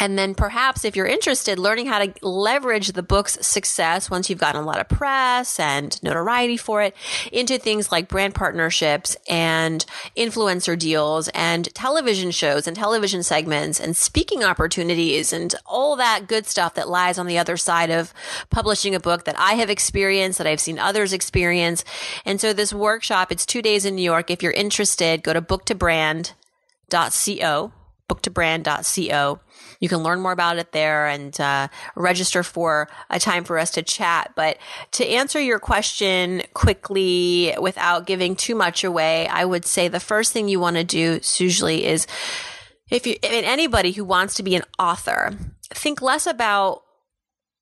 and 0.00 0.18
then 0.18 0.34
perhaps 0.34 0.84
if 0.86 0.96
you're 0.96 1.06
interested, 1.06 1.58
learning 1.58 1.86
how 1.86 1.98
to 1.98 2.14
leverage 2.22 2.92
the 2.92 3.02
book's 3.02 3.36
success 3.46 4.10
once 4.10 4.30
you've 4.30 4.38
gotten 4.38 4.62
a 4.62 4.64
lot 4.64 4.80
of 4.80 4.88
press 4.88 5.60
and 5.60 6.02
notoriety 6.02 6.56
for 6.56 6.80
it 6.80 6.96
into 7.30 7.58
things 7.58 7.92
like 7.92 8.08
brand 8.08 8.34
partnerships 8.34 9.14
and 9.28 9.84
influencer 10.16 10.78
deals 10.78 11.28
and 11.34 11.74
television 11.74 12.30
shows 12.30 12.66
and 12.66 12.76
television 12.76 13.22
segments 13.22 13.78
and 13.78 13.94
speaking 13.94 14.42
opportunities 14.42 15.34
and 15.34 15.54
all 15.66 15.96
that 15.96 16.26
good 16.26 16.46
stuff 16.46 16.72
that 16.74 16.88
lies 16.88 17.18
on 17.18 17.26
the 17.26 17.36
other 17.36 17.58
side 17.58 17.90
of 17.90 18.14
publishing 18.48 18.94
a 18.94 19.00
book 19.00 19.26
that 19.26 19.38
I 19.38 19.52
have 19.54 19.68
experienced, 19.68 20.38
that 20.38 20.46
I've 20.46 20.60
seen 20.60 20.78
others 20.78 21.12
experience. 21.12 21.84
And 22.24 22.40
so 22.40 22.54
this 22.54 22.72
workshop, 22.72 23.30
it's 23.30 23.44
two 23.44 23.60
days 23.60 23.84
in 23.84 23.96
New 23.96 24.02
York. 24.02 24.30
If 24.30 24.42
you're 24.42 24.50
interested, 24.50 25.22
go 25.22 25.34
to 25.34 25.42
booktobrand.co 25.42 27.72
booktobrand.co. 28.10 29.40
You 29.80 29.88
can 29.88 30.02
learn 30.02 30.20
more 30.20 30.32
about 30.32 30.58
it 30.58 30.72
there 30.72 31.06
and 31.06 31.38
uh, 31.40 31.68
register 31.96 32.42
for 32.42 32.88
a 33.08 33.18
time 33.18 33.44
for 33.44 33.58
us 33.58 33.70
to 33.72 33.82
chat. 33.82 34.32
But 34.36 34.58
to 34.92 35.06
answer 35.06 35.40
your 35.40 35.58
question 35.58 36.42
quickly 36.54 37.54
without 37.60 38.06
giving 38.06 38.36
too 38.36 38.54
much 38.54 38.84
away, 38.84 39.26
I 39.26 39.44
would 39.44 39.64
say 39.64 39.88
the 39.88 39.98
first 39.98 40.32
thing 40.32 40.48
you 40.48 40.60
want 40.60 40.76
to 40.76 40.84
do 40.84 41.20
usually 41.38 41.86
is 41.86 42.06
if 42.90 43.06
you, 43.06 43.14
if 43.22 43.44
anybody 43.44 43.92
who 43.92 44.04
wants 44.04 44.34
to 44.34 44.42
be 44.42 44.54
an 44.54 44.64
author, 44.78 45.32
think 45.72 46.02
less 46.02 46.26
about 46.26 46.82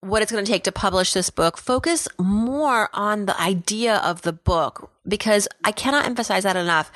what 0.01 0.23
it's 0.23 0.33
going 0.33 0.45
to 0.45 0.51
take 0.51 0.65
to 0.65 0.73
publish 0.73 1.13
this 1.13 1.31
book. 1.31 1.57
Focus 1.57 2.09
more 2.19 2.89
on 2.93 3.27
the 3.27 3.41
idea 3.41 3.97
of 3.97 4.23
the 4.23 4.33
book 4.33 4.91
because 5.07 5.49
I 5.65 5.73
cannot 5.73 6.07
emphasize 6.07 6.45
that 6.45 6.57
enough. 6.57 6.91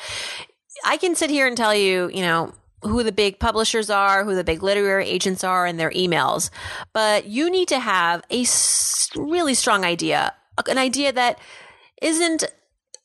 I 0.85 0.97
can 0.97 1.15
sit 1.15 1.31
here 1.31 1.47
and 1.47 1.57
tell 1.57 1.75
you, 1.75 2.11
you 2.13 2.23
know, 2.23 2.55
who 2.83 3.03
the 3.03 3.13
big 3.13 3.39
publishers 3.39 3.91
are, 3.91 4.25
who 4.25 4.35
the 4.35 4.45
big 4.45 4.63
literary 4.63 5.07
agents 5.07 5.45
are, 5.45 5.67
and 5.67 5.79
their 5.79 5.91
emails. 5.91 6.51
But 6.93 7.27
you 7.27 7.51
need 7.51 7.69
to 7.69 7.79
have 7.79 8.23
a 8.31 8.45
really 9.17 9.55
strong 9.55 9.85
idea, 9.85 10.35
an 10.69 10.79
idea 10.79 11.13
that 11.13 11.39
isn't 12.01 12.45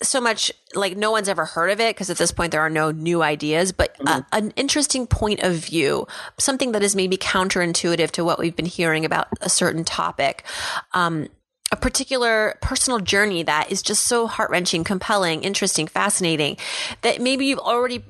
so 0.02 0.22
much 0.22 0.52
like 0.76 0.96
no 0.96 1.10
one's 1.12 1.30
ever 1.30 1.46
heard 1.46 1.70
of 1.72 1.80
it 1.80 1.96
because 1.96 2.10
at 2.10 2.18
this 2.18 2.32
point 2.32 2.52
there 2.52 2.62
are 2.62 2.70
no 2.70 2.92
new 2.92 3.24
ideas, 3.24 3.72
but 3.72 3.98
mm-hmm. 3.98 4.08
a, 4.08 4.26
an 4.32 4.52
interesting 4.56 5.08
point 5.08 5.42
of 5.42 5.54
view, 5.54 6.08
something 6.38 6.72
that 6.74 6.84
is 6.84 6.96
maybe 6.96 7.18
counterintuitive 7.18 8.12
to 8.12 8.24
what 8.24 8.40
we've 8.40 8.56
been 8.56 8.66
hearing 8.66 9.06
about 9.06 9.28
a 9.42 9.50
certain 9.50 9.84
topic. 9.84 10.44
Um, 10.94 11.28
a 11.72 11.76
particular 11.76 12.58
personal 12.62 13.00
journey 13.00 13.44
that 13.44 13.72
is 13.72 13.82
just 13.82 14.06
so 14.06 14.26
heart 14.26 14.50
wrenching, 14.50 14.84
compelling, 14.84 15.44
interesting, 15.44 15.86
fascinating 15.86 16.56
that 17.02 17.20
maybe 17.20 17.46
you've 17.46 17.60
already 17.60 18.04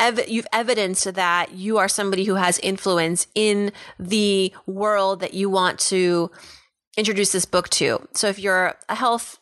ev- 0.00 0.28
you've 0.28 0.46
evidenced 0.52 1.14
that 1.14 1.52
you 1.52 1.78
are 1.78 1.88
somebody 1.88 2.24
who 2.24 2.34
has 2.34 2.58
influence 2.60 3.26
in 3.34 3.72
the 3.98 4.52
world 4.66 5.20
that 5.20 5.34
you 5.34 5.48
want 5.50 5.78
to 5.78 6.30
introduce 6.96 7.32
this 7.32 7.44
book 7.44 7.68
to. 7.70 8.06
So 8.14 8.28
if 8.28 8.38
you're 8.38 8.74
a 8.88 8.94
health 8.94 9.38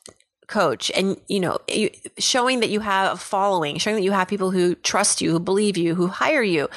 coach 0.52 0.90
and 0.94 1.18
you 1.28 1.40
know 1.40 1.58
you, 1.66 1.88
showing 2.18 2.60
that 2.60 2.68
you 2.68 2.80
have 2.80 3.14
a 3.14 3.16
following 3.16 3.78
showing 3.78 3.96
that 3.96 4.02
you 4.02 4.10
have 4.10 4.28
people 4.28 4.50
who 4.50 4.74
trust 4.74 5.22
you 5.22 5.30
who 5.30 5.40
believe 5.40 5.78
you 5.78 5.94
who 5.94 6.08
hire 6.08 6.42
you 6.42 6.68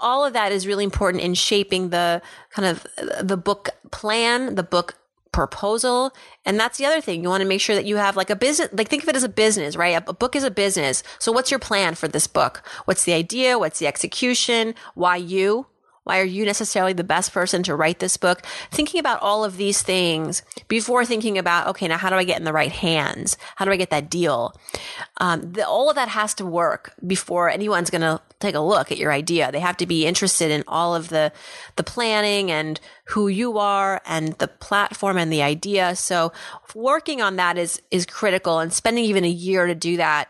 all 0.00 0.24
of 0.24 0.32
that 0.32 0.50
is 0.50 0.66
really 0.66 0.82
important 0.82 1.22
in 1.22 1.32
shaping 1.32 1.90
the 1.90 2.20
kind 2.50 2.66
of 2.66 2.84
the 3.22 3.36
book 3.36 3.68
plan 3.92 4.56
the 4.56 4.62
book 4.64 4.96
proposal. 5.32 6.12
And 6.44 6.60
that's 6.60 6.78
the 6.78 6.86
other 6.86 7.00
thing. 7.00 7.22
You 7.22 7.28
want 7.28 7.42
to 7.42 7.48
make 7.48 7.60
sure 7.60 7.74
that 7.74 7.86
you 7.86 7.96
have 7.96 8.16
like 8.16 8.30
a 8.30 8.36
business, 8.36 8.68
like 8.72 8.88
think 8.88 9.02
of 9.02 9.08
it 9.08 9.16
as 9.16 9.24
a 9.24 9.28
business, 9.28 9.76
right? 9.76 10.00
A, 10.02 10.10
a, 10.10 10.14
book 10.14 10.36
is 10.36 10.44
a 10.44 10.50
business. 10.50 11.02
So 11.18 11.32
what's 11.32 11.50
your 11.50 11.60
plan 11.60 11.94
for 11.94 12.06
this 12.06 12.26
book? 12.26 12.62
What's 12.84 13.04
the 13.04 13.14
idea? 13.14 13.58
What's 13.58 13.78
the 13.78 13.86
execution? 13.86 14.74
Why 14.94 15.16
you? 15.16 15.66
Why 16.04 16.18
are 16.18 16.24
you 16.24 16.44
necessarily 16.44 16.92
the 16.92 17.04
best 17.04 17.32
person 17.32 17.62
to 17.64 17.76
write 17.76 18.00
this 18.00 18.16
book? 18.16 18.44
Thinking 18.70 18.98
about 18.98 19.22
all 19.22 19.44
of 19.44 19.56
these 19.56 19.82
things 19.82 20.42
before 20.66 21.04
thinking 21.04 21.38
about, 21.38 21.68
okay, 21.68 21.86
now 21.86 21.96
how 21.96 22.10
do 22.10 22.16
I 22.16 22.24
get 22.24 22.38
in 22.38 22.44
the 22.44 22.52
right 22.52 22.72
hands? 22.72 23.36
How 23.54 23.64
do 23.64 23.70
I 23.70 23.76
get 23.76 23.90
that 23.90 24.10
deal? 24.10 24.54
Um, 25.18 25.52
the, 25.52 25.66
all 25.66 25.88
of 25.88 25.94
that 25.94 26.08
has 26.08 26.34
to 26.34 26.46
work 26.46 26.94
before 27.06 27.48
anyone's 27.48 27.90
going 27.90 28.00
to 28.00 28.20
take 28.40 28.56
a 28.56 28.60
look 28.60 28.90
at 28.90 28.98
your 28.98 29.12
idea. 29.12 29.52
They 29.52 29.60
have 29.60 29.76
to 29.76 29.86
be 29.86 30.04
interested 30.04 30.50
in 30.50 30.64
all 30.66 30.96
of 30.96 31.08
the, 31.08 31.32
the 31.76 31.84
planning 31.84 32.50
and 32.50 32.80
who 33.04 33.28
you 33.28 33.58
are 33.58 34.02
and 34.04 34.32
the 34.34 34.48
platform 34.48 35.16
and 35.16 35.32
the 35.32 35.42
idea. 35.42 35.94
So 35.94 36.32
working 36.74 37.22
on 37.22 37.36
that 37.36 37.56
is, 37.56 37.80
is 37.92 38.06
critical 38.06 38.58
and 38.58 38.72
spending 38.72 39.04
even 39.04 39.24
a 39.24 39.28
year 39.28 39.66
to 39.66 39.74
do 39.76 39.98
that. 39.98 40.28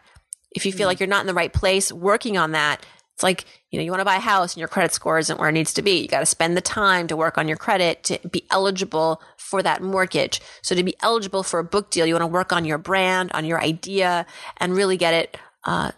If 0.55 0.67
you 0.67 0.73
feel 0.73 0.81
mm-hmm. 0.81 0.89
like 0.89 1.01
you're 1.01 1.07
not 1.07 1.23
in 1.23 1.27
the 1.27 1.33
right 1.33 1.53
place, 1.53 1.91
working 1.91 2.37
on 2.37 2.53
that 2.53 2.85
it's 3.15 3.23
like, 3.23 3.45
you 3.71 3.79
know, 3.79 3.85
you 3.85 3.91
want 3.91 4.01
to 4.01 4.07
buy 4.07 4.17
a 4.17 4.21
house 4.21 4.55
and 4.55 4.59
your 4.59 4.69
credit 4.69 4.93
score 4.93 5.19
isn't 5.19 5.39
where 5.39 5.49
it 5.49 5.53
needs 5.53 5.75
to 5.75 5.83
be. 5.83 6.01
You 6.03 6.09
got 6.09 6.21
to 6.21 6.27
spend 6.27 6.57
the 6.57 6.63
time 6.63 7.07
to 7.09 7.17
work 7.17 7.39
on 7.39 7.49
your 7.49 7.57
credit 7.57 8.03
to 8.05 8.19
be 8.29 8.45
eligible 8.51 9.21
for 9.37 9.63
that 9.63 9.83
mortgage. 9.83 10.41
So 10.63 10.75
to 10.75 10.83
be 10.83 10.95
eligible 11.03 11.43
for 11.43 11.59
a 11.61 11.65
book 11.65 11.91
deal, 11.91 12.07
you 12.07 12.15
want 12.15 12.23
to 12.23 12.27
work 12.27 12.53
on 12.53 12.65
your 12.65 12.79
brand, 12.79 13.31
on 13.33 13.45
your 13.45 13.61
idea 13.61 14.27
and 14.57 14.75
really 14.75 14.97
get 14.97 15.15
it, 15.15 15.37
uh, 15.65 15.93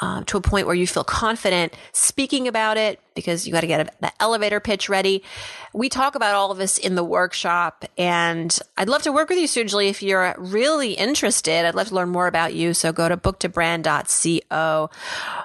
uh, 0.00 0.22
to 0.24 0.36
a 0.36 0.40
point 0.40 0.66
where 0.66 0.74
you 0.74 0.86
feel 0.86 1.04
confident 1.04 1.74
speaking 1.92 2.48
about 2.48 2.76
it 2.76 3.00
because 3.14 3.46
you 3.46 3.52
got 3.52 3.60
to 3.60 3.66
get 3.66 3.80
a, 3.80 3.90
the 4.00 4.12
elevator 4.20 4.60
pitch 4.60 4.88
ready. 4.88 5.22
We 5.74 5.88
talk 5.88 6.14
about 6.14 6.34
all 6.34 6.50
of 6.50 6.58
this 6.58 6.78
in 6.78 6.94
the 6.94 7.04
workshop, 7.04 7.84
and 7.98 8.56
I'd 8.76 8.88
love 8.88 9.02
to 9.02 9.12
work 9.12 9.28
with 9.28 9.38
you, 9.38 9.46
Sujali, 9.46 9.90
if 9.90 10.02
you're 10.02 10.34
really 10.38 10.92
interested. 10.92 11.66
I'd 11.66 11.74
love 11.74 11.88
to 11.88 11.94
learn 11.94 12.08
more 12.08 12.26
about 12.26 12.54
you. 12.54 12.74
So 12.74 12.92
go 12.92 13.08
to 13.08 13.16
booktobrand.co. 13.16 14.90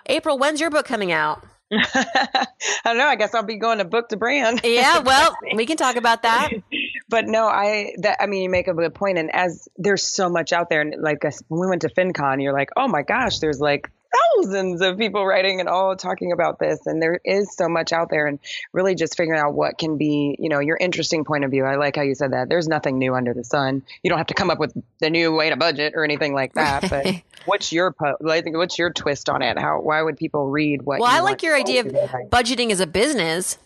April, 0.05 0.37
when's 0.37 0.61
your 0.61 0.69
book 0.69 0.85
coming 0.85 1.11
out? 1.11 1.43
I 1.71 2.45
don't 2.85 2.97
know. 2.97 3.07
I 3.07 3.15
guess 3.15 3.33
I'll 3.33 3.43
be 3.43 3.57
going 3.57 3.79
to 3.79 3.85
book 3.85 4.09
to 4.09 4.17
brand. 4.17 4.61
yeah, 4.63 4.99
well, 5.05 5.35
we 5.55 5.65
can 5.65 5.77
talk 5.77 5.95
about 5.95 6.23
that. 6.23 6.51
but 7.09 7.25
no, 7.25 7.47
I 7.47 7.93
that 7.99 8.17
I 8.21 8.27
mean, 8.27 8.43
you 8.43 8.49
make 8.49 8.67
a 8.67 8.73
good 8.73 8.93
point. 8.93 9.17
And 9.17 9.33
as 9.33 9.67
there's 9.75 10.05
so 10.07 10.29
much 10.29 10.53
out 10.53 10.69
there, 10.69 10.81
and 10.81 10.95
like 11.01 11.23
when 11.47 11.61
we 11.61 11.67
went 11.67 11.81
to 11.81 11.89
FinCon, 11.89 12.41
you're 12.41 12.53
like, 12.53 12.69
oh 12.77 12.87
my 12.87 13.01
gosh, 13.01 13.39
there's 13.39 13.59
like 13.59 13.89
thousands 14.38 14.82
of 14.82 14.98
people 14.98 15.26
writing 15.26 15.60
and 15.60 15.69
all 15.69 15.95
talking 15.95 16.32
about 16.32 16.60
this 16.60 16.86
and 16.86 17.02
there 17.02 17.19
is 17.24 17.54
so 17.56 17.67
much 17.67 17.93
out 17.93 18.10
there 18.10 18.28
and 18.28 18.39
really 18.74 18.95
just 18.95 19.15
figuring 19.17 19.39
out 19.39 19.54
what 19.54 19.78
can 19.78 19.98
be 19.98 20.36
you 20.39 20.50
know 20.50 20.60
your 20.60 20.78
interesting 20.78 21.24
point 21.24 21.43
of 21.43 21.52
view. 21.52 21.65
I 21.65 21.76
like 21.76 21.95
how 21.95 22.02
you 22.02 22.15
said 22.15 22.34
that. 22.34 22.50
There's 22.50 22.67
nothing 22.67 22.98
new 22.98 23.15
under 23.15 23.34
the 23.34 23.43
sun. 23.43 23.84
You 24.04 24.10
don't 24.10 24.17
have 24.17 24.28
to 24.28 24.34
come 24.34 24.50
up 24.50 24.60
with 24.60 24.74
the 25.00 25.10
new 25.10 25.34
way 25.34 25.50
to 25.50 25.56
budget 25.56 25.93
or 25.95 26.04
anything 26.04 26.34
like 26.34 26.54
that 26.54 26.89
but 26.89 27.08
what's 27.45 27.71
your 27.71 27.91
po- 27.91 28.17
like 28.19 28.45
what's 28.48 28.78
your 28.78 28.91
twist 28.91 29.30
on 29.30 29.41
it? 29.41 29.58
How 29.58 29.80
why 29.80 30.02
would 30.02 30.17
people 30.17 30.50
read 30.50 30.82
what 30.82 31.00
well 31.00 31.10
i 31.10 31.19
like 31.19 31.43
your 31.43 31.56
idea 31.56 31.82
of 31.82 31.88
budgeting 32.30 32.71
as 32.71 32.80
a 32.80 32.88
business 32.88 33.58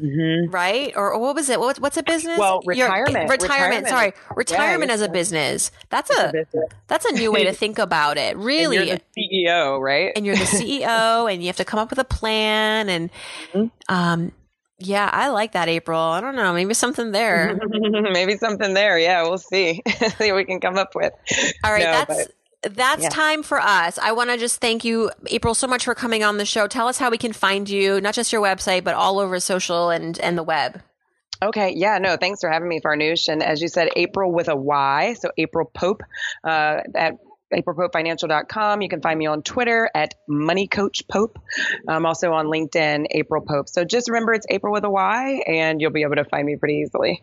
Mm-hmm. 0.00 0.50
Right? 0.50 0.92
Or, 0.94 1.12
or, 1.12 1.20
what 1.20 1.34
was 1.34 1.48
it? 1.48 1.58
What, 1.58 1.78
what's 1.78 1.96
a 1.96 2.02
business? 2.02 2.38
Well, 2.38 2.60
retirement. 2.66 3.30
retirement. 3.30 3.42
retirement. 3.42 3.88
Sorry, 3.88 4.12
retirement 4.34 4.90
yeah, 4.90 4.94
as 4.94 5.00
a 5.00 5.08
business. 5.08 5.70
That's 5.88 6.10
a, 6.10 6.28
a 6.28 6.44
that's 6.86 7.06
a 7.06 7.12
new 7.12 7.32
way 7.32 7.44
to 7.44 7.52
think 7.54 7.78
about 7.78 8.18
it. 8.18 8.36
Really, 8.36 8.76
and 8.76 8.86
you're 8.88 8.98
the 8.98 9.38
CEO, 9.44 9.80
right? 9.80 10.12
And 10.14 10.26
you're 10.26 10.36
the 10.36 10.42
CEO, 10.44 11.32
and 11.32 11.42
you 11.42 11.46
have 11.48 11.56
to 11.56 11.64
come 11.64 11.80
up 11.80 11.90
with 11.90 11.98
a 11.98 12.04
plan. 12.04 12.88
And 12.88 13.10
mm-hmm. 13.52 13.66
um, 13.88 14.32
yeah, 14.78 15.08
I 15.10 15.28
like 15.28 15.52
that, 15.52 15.68
April. 15.68 15.98
I 15.98 16.20
don't 16.20 16.36
know, 16.36 16.52
maybe 16.52 16.74
something 16.74 17.12
there. 17.12 17.58
maybe 18.12 18.36
something 18.36 18.74
there. 18.74 18.98
Yeah, 18.98 19.22
we'll 19.22 19.38
see. 19.38 19.82
see 20.18 20.32
what 20.32 20.36
we 20.36 20.44
can 20.44 20.60
come 20.60 20.76
up 20.76 20.94
with. 20.94 21.12
All 21.64 21.72
right, 21.72 21.84
no, 21.84 21.92
that's. 21.92 22.24
But- 22.26 22.32
that's 22.74 23.04
yeah. 23.04 23.08
time 23.08 23.42
for 23.42 23.60
us. 23.60 23.98
I 23.98 24.12
want 24.12 24.30
to 24.30 24.38
just 24.38 24.60
thank 24.60 24.84
you, 24.84 25.10
April, 25.28 25.54
so 25.54 25.66
much 25.66 25.84
for 25.84 25.94
coming 25.94 26.24
on 26.24 26.38
the 26.38 26.46
show. 26.46 26.66
Tell 26.66 26.88
us 26.88 26.98
how 26.98 27.10
we 27.10 27.18
can 27.18 27.32
find 27.32 27.68
you, 27.68 28.00
not 28.00 28.14
just 28.14 28.32
your 28.32 28.42
website, 28.42 28.84
but 28.84 28.94
all 28.94 29.18
over 29.18 29.38
social 29.40 29.90
and, 29.90 30.18
and 30.20 30.36
the 30.36 30.42
web. 30.42 30.82
Okay, 31.42 31.74
yeah, 31.76 31.98
no, 31.98 32.16
thanks 32.16 32.40
for 32.40 32.50
having 32.50 32.68
me, 32.68 32.80
Farnoosh. 32.80 33.28
And 33.28 33.42
as 33.42 33.60
you 33.60 33.68
said, 33.68 33.90
April 33.94 34.32
with 34.32 34.48
a 34.48 34.56
Y, 34.56 35.14
so 35.20 35.30
April 35.36 35.70
Pope 35.74 36.02
uh, 36.44 36.80
at 36.94 37.14
aprilpopefinancial.com. 37.54 38.82
You 38.82 38.88
can 38.88 39.00
find 39.00 39.18
me 39.18 39.26
on 39.26 39.42
Twitter 39.42 39.90
at 39.94 40.14
Money 40.28 40.66
Coach 40.66 41.02
Pope. 41.08 41.38
I'm 41.88 42.06
also 42.06 42.32
on 42.32 42.46
LinkedIn, 42.46 43.06
April 43.10 43.44
Pope. 43.46 43.68
So 43.68 43.84
just 43.84 44.08
remember 44.08 44.32
it's 44.32 44.46
April 44.50 44.72
with 44.72 44.84
a 44.84 44.90
Y, 44.90 45.42
and 45.46 45.80
you'll 45.80 45.92
be 45.92 46.02
able 46.02 46.16
to 46.16 46.24
find 46.24 46.46
me 46.46 46.56
pretty 46.56 46.76
easily. 46.76 47.22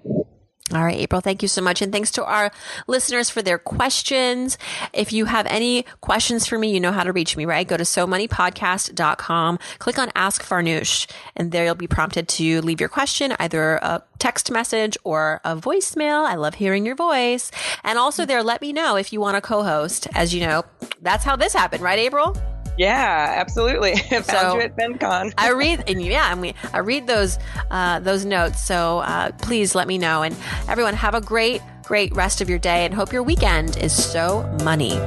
All 0.72 0.84
right, 0.84 0.98
April, 0.98 1.20
thank 1.20 1.42
you 1.42 1.50
so 1.50 1.62
much. 1.62 1.82
And 1.82 1.92
thanks 1.92 2.10
to 2.12 2.24
our 2.24 2.50
listeners 2.88 3.30
for 3.30 3.42
their 3.42 3.58
questions. 3.58 4.58
If 4.94 5.12
you 5.12 5.26
have 5.26 5.46
any 5.48 5.86
questions 6.00 6.48
for 6.48 6.58
me, 6.58 6.74
you 6.74 6.80
know 6.80 6.94
how 6.94 7.04
to 7.04 7.12
reach 7.12 7.36
me, 7.36 7.44
right? 7.44 7.68
Go 7.68 7.76
to 7.76 7.84
somoneypodcast.com, 7.84 9.60
click 9.80 10.00
on 10.00 10.10
Ask 10.16 10.42
Farnoosh, 10.42 11.08
and 11.36 11.52
there 11.52 11.66
you'll 11.66 11.76
be 11.76 11.88
prompted 11.88 12.30
to 12.30 12.62
leave 12.62 12.80
your 12.80 12.90
question, 12.90 13.36
either 13.40 13.76
a 13.76 14.04
text 14.20 14.52
message 14.52 14.98
or 15.04 15.42
a 15.44 15.58
voicemail. 15.58 16.26
I 16.26 16.36
love 16.36 16.56
hearing 16.56 16.86
your 16.86 16.96
voice. 16.96 17.52
And 17.84 18.00
also 18.00 18.26
there, 18.26 18.42
let 18.42 18.62
me 18.62 18.72
know 18.72 18.96
if 18.96 19.12
you 19.12 19.20
want 19.20 19.36
to 19.36 19.42
co-host. 19.42 20.08
As 20.16 20.34
you 20.34 20.40
know, 20.40 20.64
that's 21.02 21.26
how 21.26 21.36
this 21.36 21.54
happened, 21.54 21.84
right, 21.84 22.00
April? 22.00 22.38
Yeah, 22.78 23.36
absolutely. 23.38 23.96
Found 24.10 24.26
So- 24.26 24.56
you 24.56 24.62
at 24.62 24.76
FinCon. 24.76 25.34
I 25.38 25.52
read, 25.52 25.84
and 25.88 26.02
yeah, 26.02 26.34
we, 26.36 26.54
I 26.74 26.80
read 26.80 27.08
those, 27.08 27.38
uh, 27.72 28.00
those 28.00 28.26
notes. 28.26 28.64
So, 28.64 29.00
uh, 29.00 29.32
please 29.42 29.76
let 29.76 29.88
me 29.88 29.98
know. 29.98 30.24
And 30.24 30.36
everyone 30.68 30.94
have 30.96 31.14
a 31.16 31.22
great, 31.22 31.62
great 31.84 32.16
rest 32.16 32.42
of 32.42 32.50
your 32.50 32.60
day 32.60 32.86
and 32.86 32.94
hope 32.94 33.12
your 33.14 33.24
weekend 33.24 33.78
is 33.78 33.94
so 33.94 34.44
money. 34.64 35.00